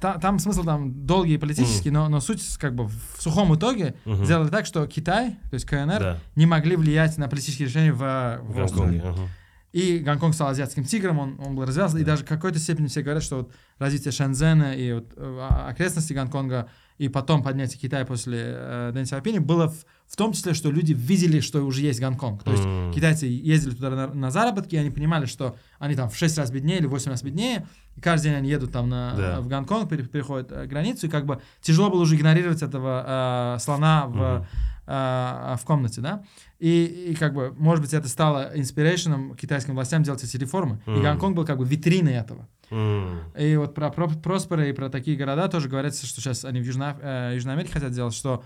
[0.00, 4.24] та- там смысл там долгий политический, но, но суть как бы в сухом итоге Мгм.
[4.24, 8.38] сделали так, что Китай, то есть КНР, Да, не могли влиять на политические решения в,
[8.42, 8.54] в.
[8.54, 9.00] Гонконге.
[9.04, 9.28] ага.
[9.74, 13.02] И Гонконг стал азиатским тигром, он, он был развязан, и даже в какой-то степени все
[13.02, 18.04] говорят, что вот развитие Шэньцзэна и вот, э, а- окрестностей Гонконга, и потом поднятие Китая
[18.04, 21.98] после э, Дэн Сяопиня было в, в том числе, что люди видели, что уже есть
[21.98, 22.44] Гонконг.
[22.44, 22.92] То есть М.
[22.92, 26.52] китайцы ездили туда на, на заработки, и они понимали, что они там в 6 раз
[26.52, 27.66] беднее или в 8 раз беднее,
[27.96, 29.40] и каждый день они едут там на, Да.
[29.40, 33.58] в Гонконг, пере- переходят э, границу, и как бы тяжело было уже игнорировать этого э,
[33.60, 34.46] слона в, Мгм.
[34.86, 36.22] Э, в комнате, да,
[36.58, 40.90] и, и как бы, может быть, это стало инспирейшеном китайским властям делать эти реформы, и
[40.90, 41.02] Мгм.
[41.02, 42.48] Гонконг был как бы витриной этого.
[42.70, 43.20] М.
[43.38, 46.64] И вот про, про Проспера и про такие города тоже говорится, что сейчас они в
[46.64, 48.42] Южной, э, Южной Америке хотят сделать, что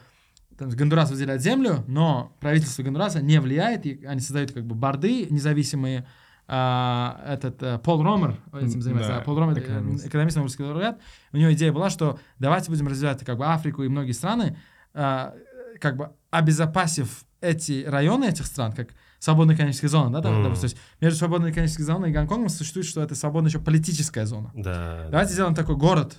[0.58, 5.26] там, Гондурас выделяет землю, но правительство Гондураса не влияет, и они создают как бы борды
[5.30, 6.04] независимые.
[6.50, 9.12] А, этот э, Пол Ромер этим занимается.
[9.12, 10.06] да, А Пол Ромер, э, экономист.
[10.06, 10.98] экономист, Нобелевский лауреат,
[11.32, 14.56] у него идея была, что давайте будем развивать как бы Африку и многие страны,
[14.94, 15.34] а,
[15.80, 20.44] как бы обезопасив эти районы этих стран, как свободная экономическая зона, да, Мгм.
[20.44, 24.26] допустим, то есть между свободной экономической зоной и Гонконгом существует, что это свободная еще политическая
[24.26, 24.50] зона.
[24.54, 25.06] Да.
[25.10, 26.16] Давайте сделаем такой город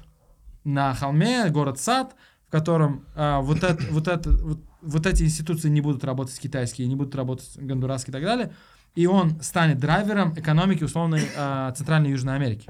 [0.64, 2.16] на холме, город-сад,
[2.48, 6.88] в котором а, вот, это, вот, это, вот вот эти институции не будут работать китайские,
[6.88, 8.54] не будут работать гондурасские и так далее,
[8.96, 12.70] и он станет драйвером экономики условной э, Центральной и Южной Америки.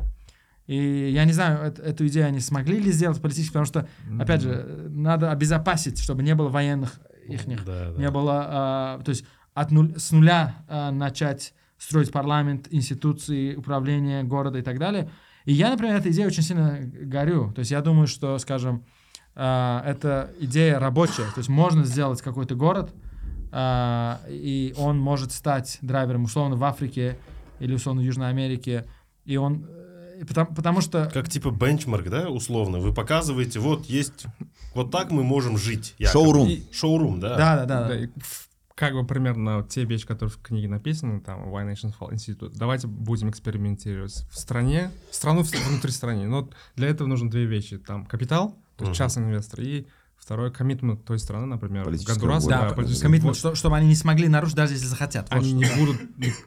[0.70, 3.88] И я не знаю, эт- эту идею они смогли ли сделать политически, потому что,
[4.20, 8.00] опять же, э, надо обезопасить, чтобы не было военных их Да, да.
[8.00, 14.24] не было, а, то есть от нуль, с нуля а, начать строить парламент, институции, управление
[14.24, 15.10] города и так далее.
[15.46, 17.52] И я, например, этой идеей очень сильно горю.
[17.54, 18.86] То есть я думаю, что, скажем,
[19.34, 21.26] а, эта идея рабочая.
[21.34, 22.94] То есть можно сделать какой-то город,
[23.52, 27.18] а, и он может стать драйвером условно в Африке
[27.60, 28.86] или условно в Южной Америке.
[29.26, 29.66] И он...
[30.28, 31.10] Потому, потому что...
[31.14, 32.80] Как типа бенчмарк, да, условно.
[32.80, 34.26] Вы показываете, вот есть,
[34.76, 35.96] вот так мы можем жить.
[35.98, 36.26] якобы.
[36.26, 36.48] Шоурум.
[36.50, 37.38] И- Шоурум, да.
[37.38, 37.88] Да, да, да.
[37.90, 41.94] Да, и ф- как бы примерно те вещи, которые в книге написаны, там, Why Nations
[42.00, 46.28] Fall Institute, давайте будем экспериментировать в стране, страну внутри страны.
[46.28, 47.78] Но для этого нужно две вещи.
[47.78, 49.86] Там капитал, то есть частный инвестор, и
[50.30, 52.46] второй коммитмент той страны, например, Гондурас.
[52.46, 55.26] Да, политическая- коммитмент, что- чтобы они не смогли нарушить, даже если захотят.
[55.32, 55.98] Они не будут,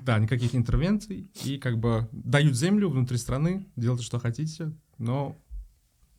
[0.01, 5.37] да, никаких интервенций, и как бы дают землю внутри страны, делайте, что хотите, но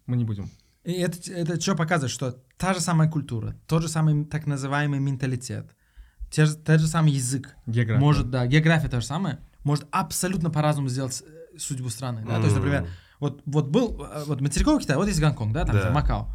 [0.07, 0.49] мы не будем.
[0.83, 4.99] И это, это что показывает, что та же самая культура, тот же самый так называемый
[4.99, 5.71] менталитет,
[6.29, 8.01] те же, тот же самый язык, География.
[8.01, 11.23] может, да, география та же самая, может абсолютно по-разному сделать
[11.57, 12.25] судьбу страны.
[12.27, 12.39] Да?
[12.39, 12.89] То есть, например,
[13.21, 15.91] вот, вот был, э, вот материковый Китай, вот есть Гонконг, да, там Да.
[15.91, 16.27] Макао.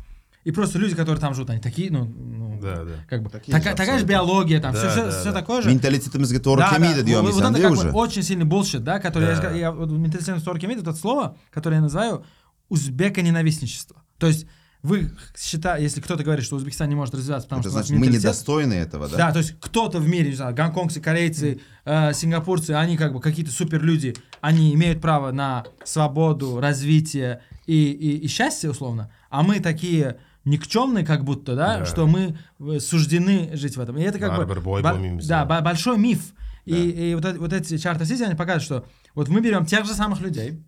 [0.45, 2.93] И просто люди, которые там живут, они такие, ну, ну, Да, да.
[3.09, 5.41] как бы, Такие такая, же такая же биология, там, Да, все, все, да, все да.
[5.41, 5.71] такое же.
[5.71, 9.29] Менталитетimiz тору Да, да, дей вот- вот это как бы очень сильный bullshit, да, который
[9.29, 9.51] я, Да.
[9.51, 12.25] ска- я вот менталитетной стороне это слово, которое я называю
[12.69, 14.03] узбеко-ненавистничество.
[14.19, 14.47] То есть
[14.83, 17.89] вы считаете, если кто-то говорит, что Узбекистан не может развиваться, потому Это что у нас
[17.89, 19.17] значит, мы недостойны этого, да?
[19.17, 23.21] Да, то есть кто-то в мире, не знаю, гонконгцы, корейцы, э, сингапурцы, они как бы
[23.21, 29.59] какие-то суперлюди, они имеют право на свободу, развитие и, и, и счастье, условно, а мы
[29.61, 30.19] такие
[30.49, 31.85] никчемные как будто, да, Да.
[31.87, 33.97] что мы э, суждены жить в этом.
[33.99, 34.65] И это как Барбар бы...
[34.65, 35.29] бой бомимся.
[35.29, 36.33] да, ба- большой миф.
[36.65, 36.79] И, Да.
[36.79, 38.85] и вот, эти- вот эти чарты сити, они показывают, что
[39.15, 40.63] вот мы берем тех же самых людей,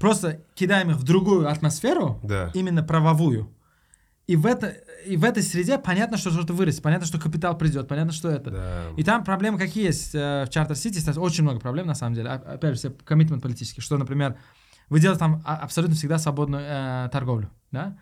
[0.00, 2.50] просто кидаем их в другую атмосферу, Да.
[2.54, 3.54] именно правовую.
[4.26, 4.68] И в, это,
[5.06, 8.50] и в этой среде понятно, что что-то вырастет, понятно, что капитал придет, понятно, что это.
[8.50, 8.82] Да.
[8.96, 12.14] И там проблемы какие есть э, в Чартер Сити, кстати, очень много проблем на самом
[12.14, 12.28] деле.
[12.30, 14.36] А- Опять же, все коммитмент политический, что, например,
[14.88, 17.96] вы делаете там а- абсолютно всегда свободную э, торговлю, да?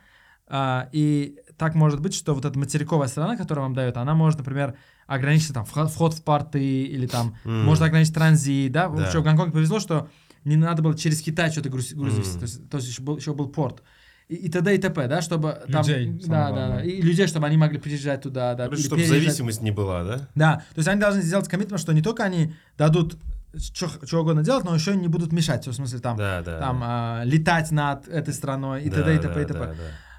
[0.48, 4.38] А, и так может быть, что вот эта материковая страна, которая вам дает, она может,
[4.38, 4.74] например,
[5.06, 7.64] ограничить там вход, в порты или там М.
[7.64, 8.88] может ограничить транзит, да?
[8.88, 9.06] Да.
[9.08, 10.08] Еще в Гонконге повезло, что
[10.44, 11.96] не надо было через Китай что-то грузить.
[11.96, 12.10] Мгм.
[12.10, 13.82] то есть, то есть еще, был, еще был порт.
[14.28, 14.74] И, и т.д.
[14.74, 15.82] и т.п., да, чтобы там...
[15.86, 16.84] Людей, да, самое да, да, главное.
[16.84, 19.22] и людей, чтобы они могли приезжать туда, да, Короче, или чтобы переезжать.
[19.22, 20.28] зависимость не была, да?
[20.34, 23.16] Да, то есть они должны сделать коммитмент, что не только они дадут
[23.56, 26.58] что угодно делать, но еще и не будут мешать, в смысле там, Да, да.
[26.58, 26.86] там да.
[27.20, 29.14] а, летать над этой страной и Да, т.д.
[29.14, 29.42] и да, т.п.
[29.42, 29.58] и т.п.
[29.58, 29.74] да, да.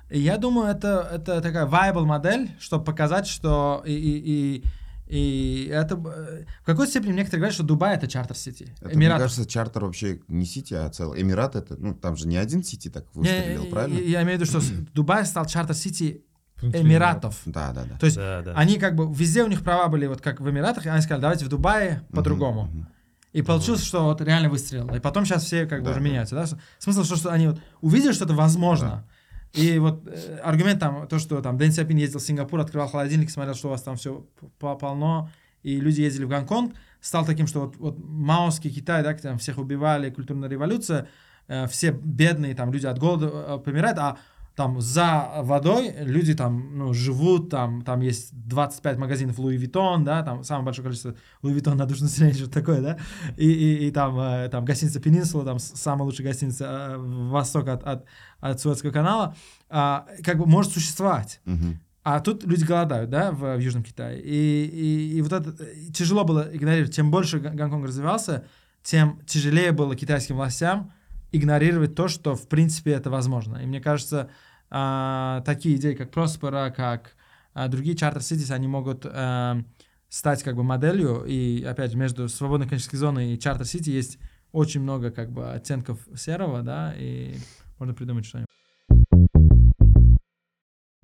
[0.10, 4.64] И я думаю, это, это такая viable модель, чтобы показать, что и, и,
[5.07, 5.95] и, и это...
[5.95, 8.74] э, В какой-то степени некоторые говорят, что Дубай— это чартер-сити.
[8.82, 11.22] Это, мне кажется, чартер вообще не сити, а целый.
[11.22, 13.99] Эмират это, ну, там же не один сити так Не, выстрелил, я- правильно?
[13.99, 14.62] Я, имею в виду, что
[14.93, 16.24] Дубай стал чартер-сити
[16.62, 17.39] Внутри Эмиратов.
[17.45, 17.97] Да, да, да.
[17.99, 18.53] То есть Да, да.
[18.55, 19.14] они как бы...
[19.14, 22.01] Везде у них права были вот как в Эмиратах, и они сказали, давайте в Дубае
[22.12, 22.64] по-другому.
[22.64, 22.88] Мгм, мгм.
[23.32, 24.93] И получилось, что вот реально выстрелило.
[24.95, 26.05] И потом сейчас все как бы Да, уже да.
[26.05, 26.36] меняются.
[26.36, 26.45] Да?
[26.80, 29.05] Смысл, что, что они вот увидели, что это возможно.
[29.53, 33.31] И вот э, аргумент там, то, что там Дэн Сяпин ездил в Сингапур, открывал холодильник,
[33.31, 34.25] смотрел, что у вас там все
[34.59, 35.29] полно,
[35.63, 39.57] и люди ездили в Гонконг, стал таким, что вот, вот маоский Китай, да, там всех
[39.57, 41.07] убивали, культурная революция,
[41.47, 44.17] э, все бедные там люди от голода э, помирают, а
[44.60, 50.22] там за водой люди там, ну, живут, там, там есть 25 магазинов Louis Vuitton, да,
[50.22, 52.97] там самое большое количество Louis Vuitton на душу населения, что такое, да,
[53.38, 57.70] и, и, и там, э, там гостиница Peninsula, там самая лучшая гостиница э, в восток
[57.70, 58.05] от, от,
[58.41, 59.34] от Суэцкого канала,
[59.70, 61.39] а, как бы может существовать.
[61.45, 61.80] Мгм.
[62.03, 64.20] А тут люди голодают, да, в, в Южном Китае.
[64.22, 66.93] И, и, и вот это э, тяжело было игнорировать.
[66.93, 68.43] Чем больше Гон- Гонконг развивался,
[68.84, 70.91] тем тяжелее было китайским властям
[71.32, 73.57] игнорировать то, что в принципе это возможно.
[73.57, 74.30] И мне кажется,
[74.70, 77.15] а, такие идеи, как Prospera, как
[77.53, 79.63] а, другие чартер cities, они могут а,
[80.09, 81.24] стать как бы моделью.
[81.26, 84.17] И опять же, между свободной экономической зоной и чартер сити есть
[84.51, 87.36] очень много как бы оттенков серого, да, и
[87.78, 88.47] можно придумать что-нибудь.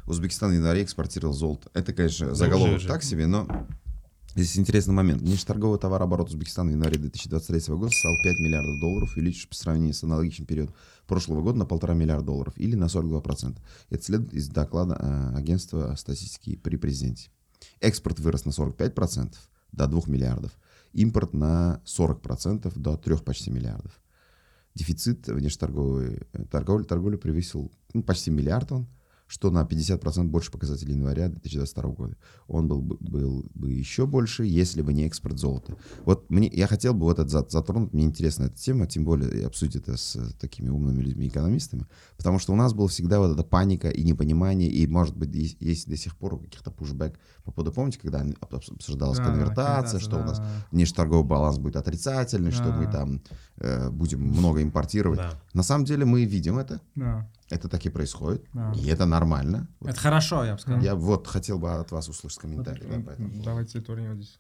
[0.06, 1.70] Узбекистан в январе экспортировал золото.
[1.74, 3.68] Это, конечно, заголовок так себе, но
[4.44, 5.22] здесь интересный момент.
[5.22, 10.04] Внешнеторговый товарооборот Узбекистана в январе 2023 года составил 5 миллиардов долларов, увеличившись по сравнению с
[10.04, 10.76] аналогичным периодом
[11.08, 13.58] прошлого года на полтора миллиарда долларов или на 42%.
[13.90, 17.30] Это следует из доклада э, агентства статистики при президенте.
[17.80, 19.36] Экспорт вырос на 45%
[19.72, 20.52] до 2 миллиардов.
[20.94, 23.92] Импорт на 40% до 3 почти миллиардов.
[24.76, 28.88] Дефицит внешнеторговой э, торговли, торговли превысил ну, почти миллиард он,
[29.36, 32.16] что на 50% больше показателей января 2022 года.
[32.48, 35.76] Он был, бы- был бы еще больше, если бы не экспорт золота.
[36.06, 39.30] Вот мне, я хотел бы вот это за- затронуть, мне интересна эта тема, тем более
[39.42, 43.44] и обсудить это с такими умными людьми-экономистами, потому что у нас была всегда вот эта
[43.44, 47.74] паника и непонимание, и, может быть, есть, есть до сих пор каких-то пушбэк по поводу,
[47.74, 50.48] помните, когда об- об- обсуждалась Да, да, конвертация, что у нас да.
[50.72, 52.92] внешнеторговый баланс будет отрицательный, что мы Да.
[52.92, 53.22] там
[53.58, 55.20] э, будем много импортировать.
[55.20, 55.42] Да.
[55.54, 57.30] На самом деле мы видим это, Да.
[57.50, 58.72] Это так и происходит, Да.
[58.76, 59.68] и это нормально.
[59.80, 60.82] Вот Это хорошо, я бы сказал.
[60.82, 62.82] я вот хотел бы от вас услышать комментарий.
[62.88, 63.44] да, по этому поводу.
[63.46, 64.40] Давайте турнир здесь.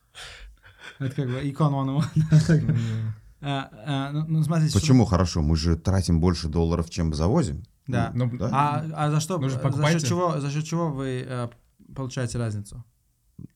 [1.00, 2.04] Это как бы икон one
[3.42, 5.42] А, а, ну, ну, смотрите, что- Почему хорошо?
[5.42, 7.64] Мы же тратим больше долларов, чем завозим.
[7.86, 8.12] Да.
[8.16, 8.50] Ну, Да?
[8.52, 9.40] А, а за что?
[9.48, 11.50] Же за счет чего, за счет чего вы э,
[11.94, 12.84] получаете разницу?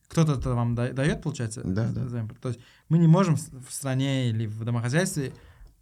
[0.08, 1.62] Кто-то это вам да- дает, получается?
[1.64, 2.28] Да, да.
[2.40, 5.32] То есть мы не можем в стране или в домохозяйстве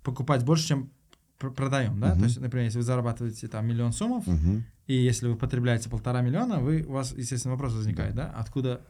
[0.03, 0.91] покупать больше, чем
[1.39, 2.09] продаем, да?
[2.11, 2.19] Мгм.
[2.19, 4.65] То есть, например, если вы зарабатываете там миллион суммов, Мгм.
[4.87, 8.33] и если вы потребляете полтора миллиона, вы, у вас, естественно, вопрос возникает, да?
[8.37, 8.81] Откуда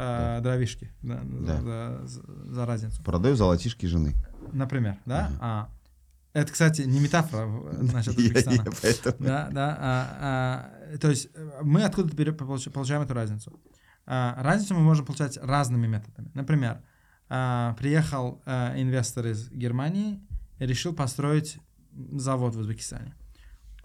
[0.00, 1.60] э, дровишки да, Да.
[1.60, 3.02] За, за- за разницу?
[3.02, 4.14] Продаю золотишки жены.
[4.52, 5.28] Например, да?
[5.28, 5.38] Мгм.
[5.40, 5.68] А,
[6.34, 7.46] это, кстати, не метафора
[7.92, 8.64] насчет Узбекистана.
[9.18, 9.76] Да, да.
[9.80, 12.32] а, а, то есть э, мы откуда-то
[12.70, 13.58] получаем эту разницу.
[14.06, 16.30] А, разницу мы можем получать разными методами.
[16.34, 16.80] Например,
[17.76, 20.20] приехал а, инвестор из Германии
[20.58, 21.58] и решил построить
[22.12, 23.14] завод в Узбекистане.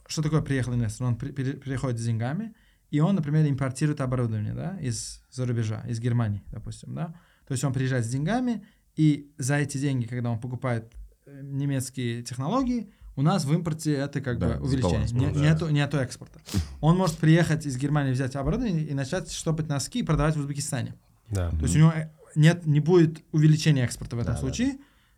[0.07, 1.07] Что такое приехал инвестор?
[1.07, 2.53] Он при- пере- приходит с деньгами,
[2.91, 6.93] и он, например, импортирует оборудование да, из-за рубежа, из Германии, допустим.
[6.93, 7.07] Да?
[7.47, 10.91] То есть он приезжает с деньгами, и за эти деньги, когда он покупает
[11.26, 14.93] э, немецкие технологии, у нас в импорте это как Да, бы увеличение.
[14.95, 15.39] баланс, Не- ну да.
[15.41, 16.39] нету, нету экспорта.
[16.82, 20.95] Он может приехать из Германии, взять оборудование и начать штопать носки и продавать в Узбекистане.
[21.30, 21.49] Да.
[21.51, 24.78] То есть у него э, нет, не будет увеличения экспорта в этом Да, да, случае,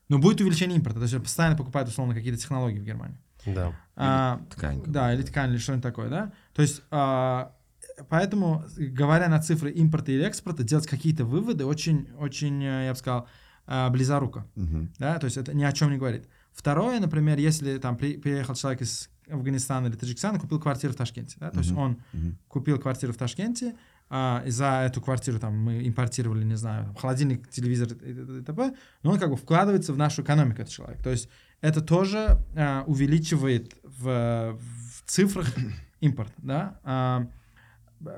[0.09, 0.99] но будет увеличение импорта.
[0.99, 3.17] То есть постоянно покупает, условно, какие-то технологии в Германии.
[3.45, 3.73] Да.
[3.95, 4.81] А, Ткань.
[4.87, 6.31] да, или ткань, или что-нибудь такое, да?
[6.53, 7.53] То есть, а,
[8.09, 12.97] поэтому, говоря на цифры импорта или экспорта, делать какие-то выводы очень, очень, э, я бы
[12.97, 13.27] сказал,
[13.67, 14.93] а, близоруко, Мгм.
[14.99, 15.17] да?
[15.19, 16.27] То есть это ни о чем не говорит.
[16.53, 21.37] Второе, например, если там при- приехал человек из Афганистана или Таджикистана, купил квартиру в Ташкенте,
[21.39, 21.49] да?
[21.51, 21.79] То есть Мгм.
[21.79, 22.37] он Мгм.
[22.47, 23.75] купил квартиру в Ташкенте,
[24.09, 29.11] а, за эту квартиру там мы импортировали, не знаю, там, холодильник, телевизор и т.п., но
[29.11, 31.01] он как бы вкладывается в нашу экономику, этот человек.
[31.03, 31.29] То есть
[31.61, 35.47] это тоже а, увеличивает в, в цифрах
[36.01, 36.79] импорт, да.
[36.83, 37.27] А,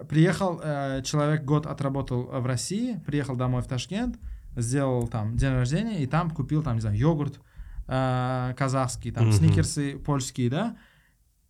[0.10, 4.20] приехал э, человек, год отработал в России, приехал домой в Ташкент,
[4.56, 7.40] сделал там день рождения, и там купил там, не знаю, йогурт
[7.88, 9.34] э, казахский, там Мгм.
[9.34, 10.78] сникерсы польские, да,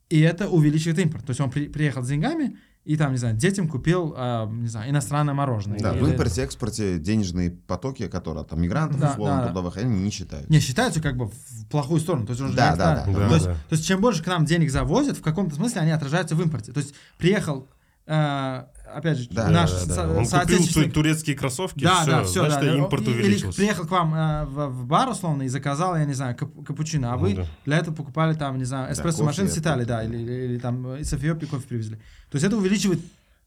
[0.09, 1.25] и это увеличивает импорт.
[1.25, 2.57] То есть он при- приехал с деньгами,
[2.87, 5.77] и там, не знаю, детям купил, э, не знаю, иностранное мороженое.
[5.79, 9.45] Да, Или- в импорте, экспорте денежные потоки, которые от там мигрантов, Да, условно, да.
[9.47, 10.49] трудовых, они не считают.
[10.49, 12.25] Не, считаются как бы в плохую сторону.
[12.25, 13.15] То есть, он же Да, не да, оставит.
[13.15, 13.35] да, то, да.
[13.35, 13.53] есть, Да.
[13.53, 16.71] то есть, чем больше к нам денег завозят, в каком-то смысле они отражаются в импорте.
[16.71, 17.67] То есть, приехал,
[18.05, 18.63] э,
[18.93, 20.09] опять же, Да, наш Да, да, со- да.
[20.09, 22.75] Он купил соотечественник- ту- турецкие кроссовки, Да, все, да, все, значит, да.
[22.77, 23.57] импорт И- Или увеличился.
[23.57, 27.13] приехал к вам э, в, в бар, условно, и заказал, я не знаю, кап- капучино,
[27.13, 27.45] а Ну вы да.
[27.65, 30.03] для этого покупали там, не знаю, эспрессо-машину кофе с Италии, да, да.
[30.03, 31.95] или, или, или там из Эфиопии кофе привезли.
[32.29, 32.99] То есть это увеличивает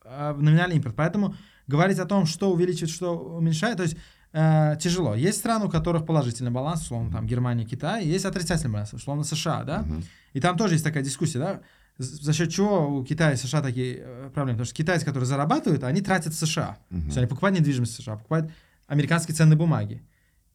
[0.04, 0.94] э, номинальный импорт.
[0.96, 1.34] Поэтому
[1.66, 3.96] говорить о том, что увеличивает, что уменьшает, то есть
[4.32, 5.14] э, тяжело.
[5.14, 9.64] Есть страны, у которых положительный баланс, условно, там Германия, Китай, есть отрицательный баланс, условно, США,
[9.64, 10.04] да, Мгм.
[10.34, 11.60] и там тоже есть такая дискуссия, да,
[12.02, 14.56] за счет чего у Китая и США такие э, проблемы.
[14.58, 16.78] Потому что китайцы, которые зарабатывают, они тратят в США.
[16.88, 18.50] То есть они покупают недвижимость в США, покупают
[18.86, 20.02] американские ценные бумаги.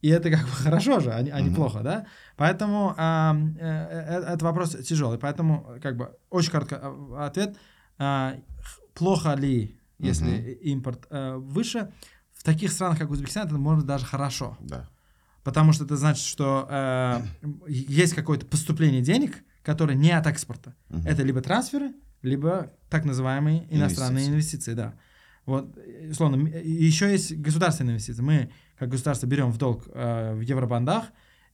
[0.01, 2.05] И это как бы хорошо же, а не, а не плохо, да?
[2.35, 5.17] Поэтому ам, э, э, этот вопрос тяжелый.
[5.17, 7.55] Поэтому, как бы, очень короткий э, ответ.
[7.97, 8.35] А,
[8.93, 10.47] плохо ли, если Мгм.
[10.61, 11.91] импорт э, выше?
[12.33, 14.57] В таких странах, как Узбекистан, это может быть даже хорошо.
[14.59, 14.89] Да.
[15.43, 17.21] Потому что это значит, что э,
[17.67, 20.75] есть какое-то поступление денег, которое не от экспорта.
[20.89, 21.07] Мгм.
[21.07, 24.93] Это либо трансферы, либо так называемые иностранные инвестиции, да.
[25.45, 28.21] Вот, э, условно, и еще есть государственные инвестиции.
[28.21, 31.05] Мы, как государство, берем в долг э, в евробандах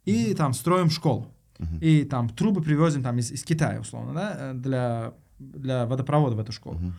[0.06, 1.34] и там строим школу.
[1.60, 1.80] Мгм.
[1.80, 6.40] И там трубы привозим там из, из Китая, условно, да, э, для, для водопровода в
[6.40, 6.78] эту школу.
[6.80, 6.94] Мгм.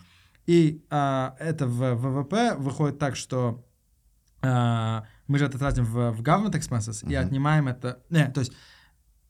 [0.47, 3.65] И а, это в ВВП выходит так, что
[4.43, 7.27] а, мы же это тратим в, в government expenses и Мгм.
[7.27, 8.03] отнимаем это...
[8.11, 8.53] Не, то есть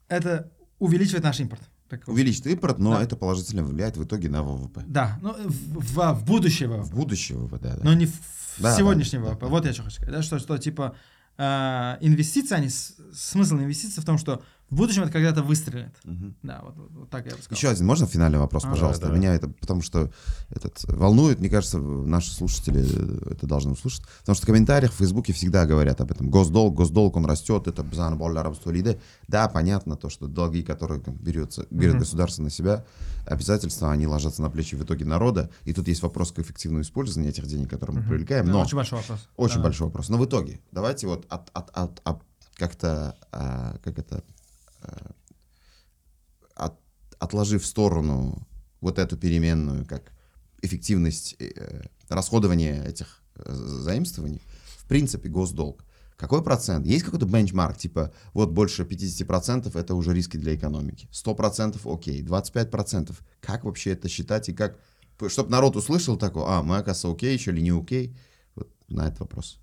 [0.08, 1.62] это увеличивает наш импорт.
[1.92, 3.02] Так, Увеличит импорт, но Да.
[3.02, 4.82] это положительно влияет в итоге на ВВП.
[4.86, 6.82] Да, ну, в, в, в будущее ВВП.
[6.84, 7.76] В будущее ВВП, да.
[7.76, 7.84] да.
[7.84, 8.14] Но не в
[8.58, 9.40] Да, сегодняшний да, да, ВВП.
[9.44, 9.50] да.
[9.50, 10.14] Вот я что хочу сказать.
[10.14, 10.96] Да, что, что типа
[11.36, 12.70] э, инвестиции, они,
[13.12, 15.94] смысл инвестиций в том, что в будущем это когда-то выстрелит.
[16.04, 16.34] Мгм.
[16.42, 17.56] Да, вот, вот- вот так я бы сказал.
[17.58, 18.70] Еще один, можно финальный вопрос, А.
[18.70, 19.02] пожалуйста?
[19.02, 19.20] Давай, давай.
[19.20, 20.10] Меня это, потому что
[20.48, 24.02] этот волнует, мне кажется, наши слушатели э, это должны услышать.
[24.20, 26.30] Потому что в комментариях в Фейсбуке всегда говорят об этом.
[26.30, 27.82] Госдолг, госдолг, он растет, это
[28.42, 28.98] рабстволиде.
[29.28, 32.00] Да, понятно то, что долги, которые берется, берет Мгм.
[32.00, 32.84] государство на себя,
[33.26, 35.50] обязательства, они ложатся на плечи в итоге народа.
[35.64, 38.08] И тут есть вопрос к эффективному использованию этих денег, которые мы Мгм.
[38.10, 38.46] привлекаем.
[38.46, 39.28] Да, Но Очень большой вопрос.
[39.36, 39.62] очень Да.
[39.64, 40.08] большой вопрос.
[40.08, 42.22] Но в итоге, давайте вот от, от, от, от-
[42.54, 44.22] как-то, а, как это,
[46.54, 46.80] от-
[47.18, 48.46] отложив в сторону
[48.80, 50.12] вот эту переменную, как
[50.62, 54.40] эффективность э, расходования этих э, заимствований,
[54.78, 55.84] в принципе, госдолг.
[56.16, 56.86] Какой процент?
[56.86, 61.08] Есть какой-то бенчмарк, типа, вот больше 50% это уже риски для экономики.
[61.10, 63.12] 100% окей, 25%.
[63.40, 64.78] Как вообще это считать и как,
[65.28, 68.16] чтобы народ услышал такой, а, мы, оказывается, окей еще или не окей?
[68.54, 69.58] Вот на этот вопрос.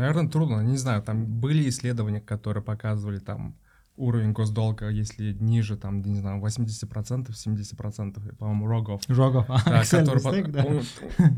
[0.00, 3.54] Наверное, трудно, не знаю, там были исследования, которые показывали там
[3.96, 9.02] уровень госдолга, если ниже, там, не знаю, 80%, 70%, по-моему, Рогов.
[9.08, 9.44] Жогов.
[9.48, 10.22] а, Да, который
[10.66, 10.82] он-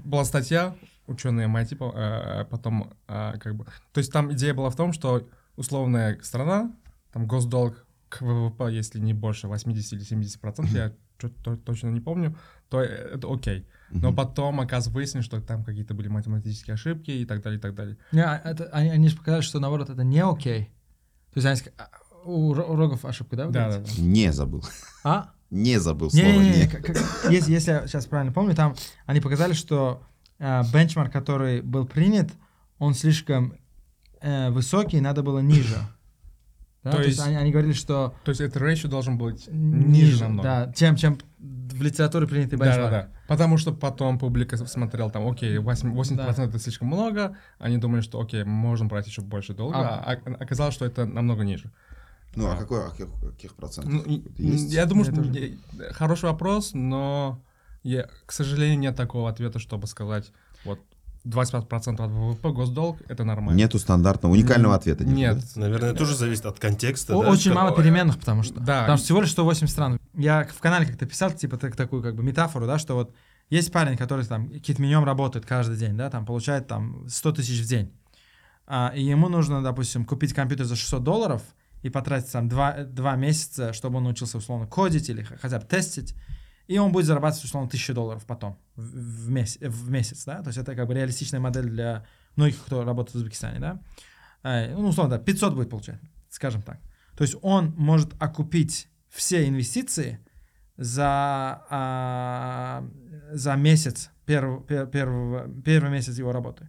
[0.04, 0.74] была статья,
[1.08, 3.64] ученые MIT, по- э, потом э, как бы...
[3.92, 6.70] То есть там идея была в том, что условная страна,
[7.12, 12.00] там госдолг к ВВП, если не больше 80 или 70 процентов, я чё-то точно не
[12.00, 12.36] помню,
[12.68, 13.66] то э, это окей.
[13.93, 17.74] Но потом, оказывается, выяснилось, что там какие-то были математические ошибки и так далее, и так
[17.74, 17.97] далее.
[18.11, 20.70] Не, а это, они, они же показали, что наоборот это не окей.
[21.34, 21.88] То есть они, а,
[22.24, 23.47] у, у Рогов ошибка, да?
[23.49, 24.03] Да, да, да.
[24.03, 24.64] Не забыл.
[25.05, 25.32] А?
[25.51, 26.68] Не забыл слово Не-не-не, «не».
[26.68, 28.74] как- как- если, если я сейчас правильно помню, там
[29.05, 30.03] они показали, что
[30.38, 32.30] э, бенчмарк, который был принят,
[32.78, 33.55] он слишком
[34.22, 35.76] э, высокий, надо было ниже.
[36.85, 39.47] Да, То то, есть, есть- они, они говорили, что То есть это ratio должен быть
[39.49, 40.43] ниже, ниже намного.
[40.43, 42.91] да, чем, чем в литературе принятый Да, бенчмарк.
[42.91, 43.09] да, да.
[43.28, 48.20] Потому что потом публика смотрела там, окей, 8%, 80% это слишком много, они думали, что
[48.20, 50.12] окей, можем брать еще больше долга, А.
[50.26, 51.70] а оказалось, что это намного ниже.
[52.35, 52.57] Ну, а А.
[52.57, 53.93] какой, а каких, каких процентов?
[54.07, 54.72] Ну, Есть?
[54.72, 55.93] Я думаю, Я что тоже.
[55.93, 57.41] хороший вопрос, но
[57.85, 60.33] я, к сожалению, нет такого ответа, чтобы сказать,
[60.64, 60.80] вот
[61.24, 63.56] 25% от ВВП госдолг это нормально.
[63.56, 65.04] Нету стандартного, уникального ответа.
[65.04, 65.38] Нет.
[65.56, 67.16] Наверное, тоже зависит от контекста.
[67.16, 68.54] О- да, Очень мало переменных, потому что.
[68.60, 68.80] Да.
[68.80, 70.00] Потому что всего лишь 108 стран.
[70.14, 73.14] Я в канале как-то писал, типа, так- такую как бы метафору, да, что вот
[73.50, 77.68] есть парень, который там кит-менем работает каждый день, да, там получает там 100 тысяч в
[77.68, 77.92] день.
[78.66, 81.42] А, и ему нужно, допустим, купить компьютер за 600 долларов
[81.82, 86.14] и потратить там 2, два месяца, чтобы он научился условно кодить или хотя бы тестить.
[86.72, 90.42] И он будет зарабатывать условно 1000 долларов потом в, месяц, в месяц, да.
[90.42, 92.04] То есть это как бы реалистичная модель для
[92.36, 93.80] многих, кто работает в Узбекистане, да.
[94.42, 96.00] Э, Ну, условно, да, 500 будет получать,
[96.30, 96.78] скажем так.
[97.16, 100.18] То есть он может окупить все инвестиции
[100.78, 102.84] за, а,
[103.32, 106.68] за месяц, перв, пер- первого, первый месяц его работы.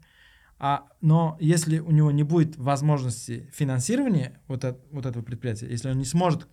[0.60, 5.90] А, но если у него не будет возможности финансирования вот, эт- вот этого предприятия, если
[5.90, 6.48] он не сможет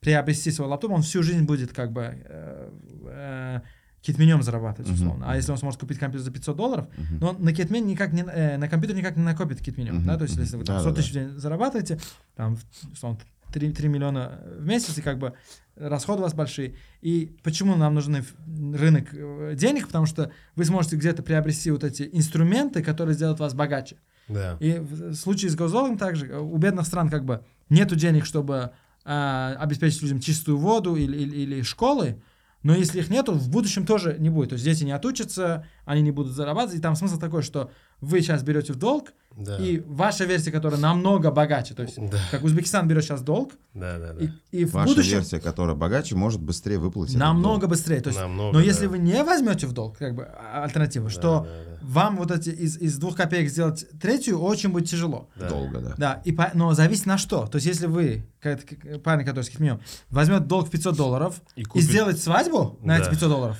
[0.00, 2.70] приобрести свой лаптоп, он всю жизнь будет как бы э,
[3.06, 3.60] э,
[4.00, 5.24] китменем зарабатывать, условно.
[5.28, 7.18] А если он сможет купить компьютер за 500 долларов, Мгм.
[7.20, 10.22] но на китмен никак не, э, на компьютер никак не накопит китменем, Мгм, да, то
[10.24, 11.98] есть если вы там Да, 100 да, тысяч в день зарабатываете,
[12.36, 12.56] там,
[12.92, 13.18] условно,
[13.52, 15.32] 3, 3 миллиона в месяц, и как бы
[15.74, 16.74] расходы у вас большие.
[17.00, 18.24] И почему нам нужен
[18.74, 19.86] рынок э, денег?
[19.86, 23.96] Потому что вы сможете где-то приобрести вот эти инструменты, которые сделают вас богаче.
[24.28, 24.58] Да.
[24.60, 28.72] И в случае с госдолгом также э, у бедных стран как бы нету денег, чтобы
[29.04, 32.20] а, обеспечить людям чистую воду или, или, или школы,
[32.62, 34.50] но если их нету, в будущем тоже не будет.
[34.50, 36.78] То есть дети не отучатся, они не будут зарабатывать.
[36.78, 37.70] И там смысл такой, что
[38.00, 39.56] вы сейчас берете в долг, Да.
[39.56, 42.18] и ваша версия, которая намного богаче, то есть Да.
[42.32, 44.24] как Узбекистан берет сейчас долг, Да, да, да.
[44.24, 47.16] и, и в Ваша будущем версия, которая богаче, может быстрее выплатить.
[47.16, 47.70] намного долг.
[47.70, 48.00] быстрее.
[48.00, 48.64] То есть, Намного, но да.
[48.66, 51.78] если вы не возьмете в долг, как бы а- альтернатива, Да, что да, да.
[51.82, 55.28] вам вот эти из, из двух копеек сделать третью очень будет тяжело.
[55.36, 55.48] Да.
[55.48, 55.94] Долго, да.
[55.96, 57.46] Да, и по- но зависит на что.
[57.46, 58.60] То есть, если вы, как,
[59.04, 59.50] парень, который с
[60.10, 63.02] возьмет долг в 500 долларов И и, купит- сделает свадьбу на Да.
[63.04, 63.56] эти 500 долларов.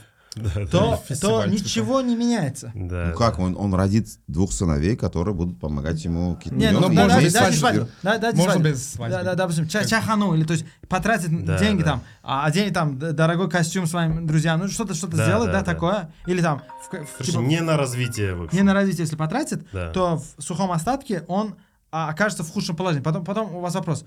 [0.71, 1.45] То, то типа.
[1.49, 2.73] ничего не меняется.
[2.75, 6.81] Да, Ну как, он, он родит двух сыновей, которые будут помогать ему какие-то Не, ну,
[6.81, 7.89] Ну, можно без свадьбы.
[8.35, 9.17] Можно без свадьбы.
[9.17, 11.91] Да, да, допустим, ча- чахану, или то есть потратить Да, деньги да.
[11.91, 15.53] там, а оденет там д- дорогой костюм своим друзьям, ну что-то что-то Да, сделать, да,
[15.53, 15.65] да, да.
[15.65, 16.11] такое.
[16.27, 16.63] Или там,
[17.23, 19.91] типа, не на развитие, не на развитие, если потратит, Да.
[19.91, 21.57] то в сухом остатке он
[21.91, 23.03] а, окажется в худшем положении.
[23.03, 24.05] Потом, потом у вас вопрос.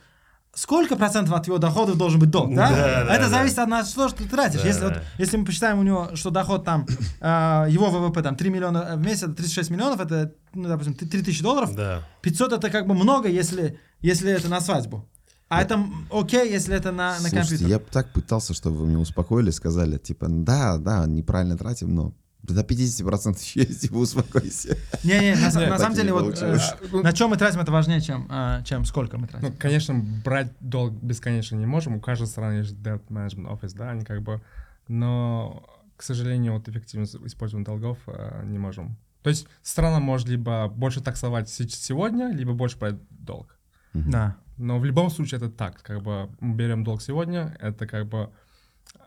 [0.54, 2.70] Сколько процентов от его доходов должен быть долг, да?
[2.70, 2.76] Да,
[3.06, 3.30] да, Это да.
[3.30, 4.62] зависит от нас, что ты тратишь.
[4.62, 4.88] Да, если, да.
[4.88, 6.86] вот, если мы посчитаем у него, что доход там,
[7.22, 11.08] а, его ВВП там 3 миллиона в месяц, это 36 миллионов, это, ну, допустим, 3
[11.24, 12.06] тысячи долларов, Да.
[12.22, 15.08] 500 это как бы много, если, если это на свадьбу.
[15.48, 17.68] А это м, окей, если это на, на Слушайте, компьютер.
[17.68, 22.14] я так пытался, чтобы вы меня успокоили, сказали, типа, да, да, неправильно тратим, но
[22.44, 24.78] До 50% еще есть, типа, успокойся.
[25.04, 26.58] Не-не, на, на самом деле, вот э,
[26.92, 29.50] Ну, на чем мы тратим, это важнее, чем, а, чем сколько мы тратим.
[29.50, 29.94] Ну, конечно,
[30.26, 31.96] брать долг бесконечно не можем.
[31.96, 34.42] У каждой страны есть debt management office, да, они как бы...
[34.88, 35.64] Но,
[35.96, 38.98] к сожалению, вот эффективно использование долгов э, не можем.
[39.22, 43.56] То есть страна может либо больше таксовать се- сегодня, либо больше брать долг.
[43.94, 44.38] Да.
[44.58, 48.30] Но в любом случае это так, как бы мы берем долг сегодня, это как бы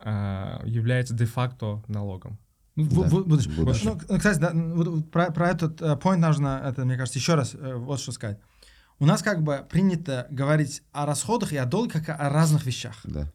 [0.05, 2.39] э, является де-факто налогом.
[2.77, 3.53] В- Да, в- в будущем.
[3.53, 4.01] в будущем.
[4.09, 7.35] Ну, кстати, да, вот- вот про, про этот э, point нужно, это, мне кажется, еще
[7.35, 8.39] раз э, вот что сказать.
[8.99, 13.01] У нас как бы принято говорить о расходах и о долге как о разных вещах.
[13.05, 13.31] Да,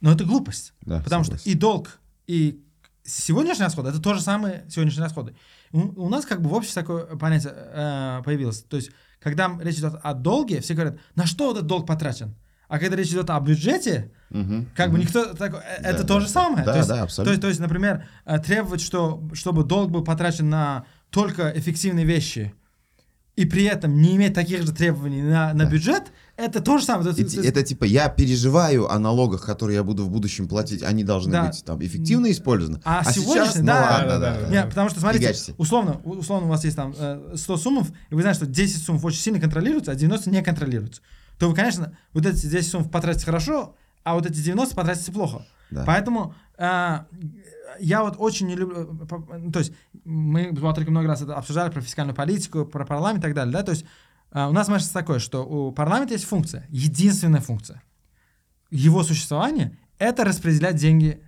[0.00, 0.74] Но это глупость.
[0.82, 1.00] да.
[1.02, 1.50] Потому что согласен.
[1.50, 2.64] и долг, и
[3.04, 5.36] сегодняшние расходы это тоже самые сегодняшние расходы.
[5.72, 8.62] У, у нас как бы в обществе такое понятие э, появилось.
[8.62, 8.90] То есть,
[9.20, 12.34] когда речь идет о долге, все говорят, на что этот долг потрачен?
[12.68, 15.06] А когда речь идет о бюджете, Мгм, как бы мгм.
[15.06, 16.32] никто такой, э, Да, это да, то же да.
[16.32, 16.64] самое.
[16.64, 17.30] Да, то есть, да, то абсолютно.
[17.30, 22.52] есть, то есть, например, э, требовать, что, чтобы долг был потрачен на только эффективные вещи,
[23.36, 25.70] и при этом не иметь таких же требований на, на Да.
[25.70, 26.04] бюджет,
[26.36, 27.12] это то же самое.
[27.12, 30.82] То есть- ти- Это типа я переживаю о налогах, которые я буду в будущем платить,
[30.82, 31.44] они должны Да.
[31.46, 32.80] быть там эффективно использованы.
[32.84, 34.48] А сейчас, сегодняшний, ну да, ладно, да, да, да, да.
[34.52, 35.54] Нет, потому что, смотрите, Фигачьте.
[35.58, 38.98] условно, условно у вас есть там э, 100 суммов, и вы знаете, что 10 сумм
[39.04, 41.02] очень сильно контролируются, а 90 не контролируются.
[41.38, 43.74] То вы, конечно, вот эти 10 сумм потратите хорошо,
[44.04, 45.46] а вот эти 90 потратите плохо.
[45.70, 45.84] Да.
[45.86, 46.98] Поэтому э,
[47.80, 48.76] я вот очень не люблю...
[49.10, 49.72] э, ну, То есть
[50.04, 53.52] мы с Батриком много раз это обсуждали про фискальную политику, про парламент и так далее,
[53.52, 53.84] да, то есть
[54.32, 57.82] э, у нас мысль такое, что у парламента есть функция, единственная функция.
[58.70, 61.20] Его существование— это распределять деньги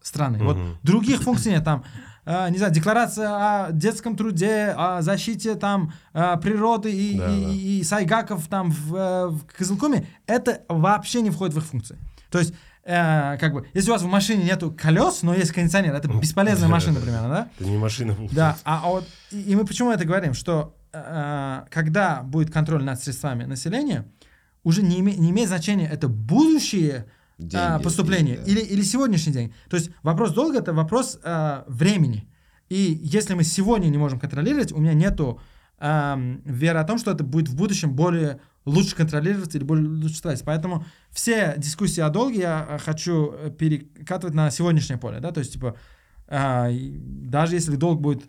[0.00, 0.38] страны.
[0.42, 0.78] Вот Мгм.
[0.82, 1.64] других функций нет.
[1.64, 1.84] Там,
[2.26, 7.44] э, не знаю, декларация о детском труде, о защите там э, природы и, Да, и-
[7.44, 7.50] да.
[7.52, 11.96] и сайгаков там в, э, в Кызылкуме, это вообще не входит в их функции.
[12.30, 12.52] То есть,
[12.84, 16.68] э, как бы, если у вас в машине нету колес, но есть кондиционер, это бесполезная
[16.68, 17.48] машина, примерно, да?
[17.58, 18.14] Это не машина.
[18.32, 22.82] Да, а, а вот и, и мы почему это говорим, что э, когда будет контроль
[22.84, 24.04] над средствами населения,
[24.64, 27.06] уже не, име- не имеет значения, это будущие
[27.38, 28.52] а, Деньги, поступления деньги, да.
[28.52, 29.54] или, или сегодняшний день.
[29.68, 32.28] То есть вопрос долга это вопрос а, времени.
[32.68, 35.40] И если мы сегодня не можем контролировать, у меня нету
[35.78, 40.20] ам, веры о том, что это будет в будущем более лучше контролироваться или более лучше
[40.22, 40.44] тратить.
[40.44, 45.20] Поэтому все дискуссии о долге я а, хочу перекатывать на сегодняшнее поле.
[45.20, 45.30] Да?
[45.30, 45.76] То есть, типа,
[46.28, 48.28] а, даже если долг будет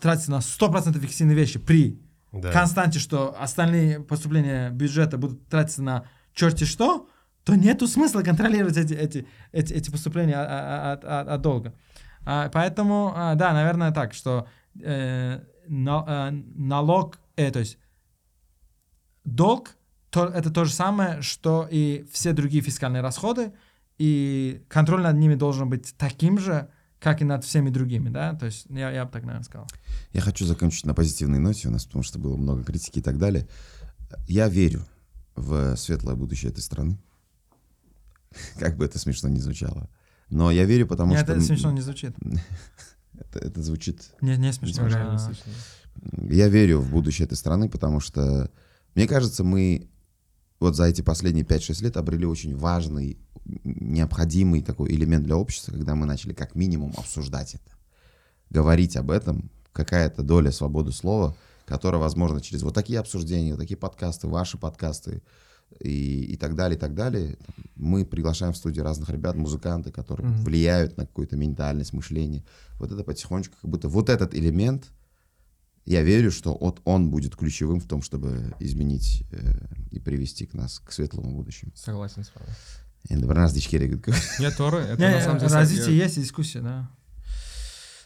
[0.00, 2.00] тратиться на 100% эффективные вещи при
[2.32, 2.52] Да.
[2.52, 7.08] константе, что остальные поступления бюджета будут тратиться на черти что,
[7.44, 11.74] то нету смысла контролировать эти, эти, эти, эти поступления а- а- от, от- от долга.
[12.24, 14.46] А, поэтому, а, да, наверное, так, что
[14.80, 17.78] э, на- э, налог, э, то есть
[19.24, 19.76] долг,
[20.10, 23.52] то, это то же самое, что и все другие фискальные расходы,
[23.98, 26.68] и контроль над ними должен быть таким же,
[27.00, 29.66] как и над всеми другими, да, то есть я, я бы так, наверное, сказал.
[30.12, 33.18] Я хочу закончить на позитивной ноте у нас, потому что было много критики и так
[33.18, 33.48] далее.
[34.28, 34.82] Я верю
[35.34, 36.98] в светлое будущее этой страны.
[38.58, 39.88] Как бы это смешно ни звучало.
[40.28, 41.32] Но я верю, потому Нет, что...
[41.32, 42.14] это смешно не звучит.
[43.14, 44.14] Это, это звучит...
[44.20, 44.88] Не, не смешно.
[44.88, 44.98] Да.
[44.98, 45.52] реалистично.
[46.28, 48.50] Я верю в будущее этой страны, потому что,
[48.94, 49.90] мне кажется, мы
[50.58, 53.18] вот за эти последние 5-6 лет обрели очень важный,
[53.64, 57.70] необходимый такой элемент для общества, когда мы начали как минимум обсуждать это.
[58.50, 63.76] Говорить об этом, какая-то доля свободы слова, которая возможно через вот такие обсуждения, вот такие
[63.76, 65.22] подкасты, ваши подкасты
[65.80, 67.36] и, и так далее, и так далее.
[67.76, 70.44] Мы приглашаем в студию разных ребят, музыканты, которые Мгм.
[70.44, 72.44] влияют на какую-то ментальность, мышление.
[72.78, 74.90] Вот это потихонечку, как будто вот этот элемент,
[75.84, 79.52] я верю, что вот он будет ключевым в том, чтобы изменить э,
[79.90, 81.72] и привести к нас к светлому будущему.
[81.74, 82.48] Согласен с вами.
[84.38, 85.52] Нет, Торы, это на самом деле...
[85.52, 86.88] развитие есть, и дискуссия, да.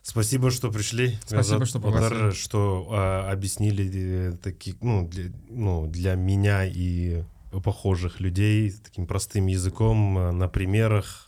[0.03, 1.19] Спасибо, что пришли.
[1.27, 2.31] Спасибо, Назад что пригласили.
[2.31, 7.25] что а, объяснили э, такие, ну для, ну, для меня и
[7.61, 11.23] похожих людей таким простым языком э, на примерах.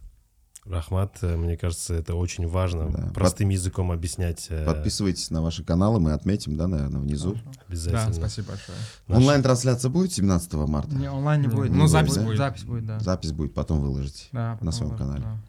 [0.65, 2.91] Рахмат, э, мне кажется, это очень важно.
[2.91, 3.11] Да.
[3.15, 7.37] Простым языком объяснять э, Подписывайтесь на ваши каналы, мы отметим, да, наверное, внизу.
[7.69, 8.07] обязательно.
[8.09, 8.77] Да, спасибо большое.
[9.07, 10.95] Наш- Онлайн-трансляция будет 17 марта?
[10.95, 11.71] Не, онлайн не Не, будет.
[11.73, 12.27] ну, не запись будет.
[12.27, 12.37] будет.
[12.39, 13.01] Запись будет, да.
[13.01, 14.25] Запись будет, потом выложите.
[14.33, 15.23] Да, на потом своем выложим, канале.
[15.25, 15.48] да.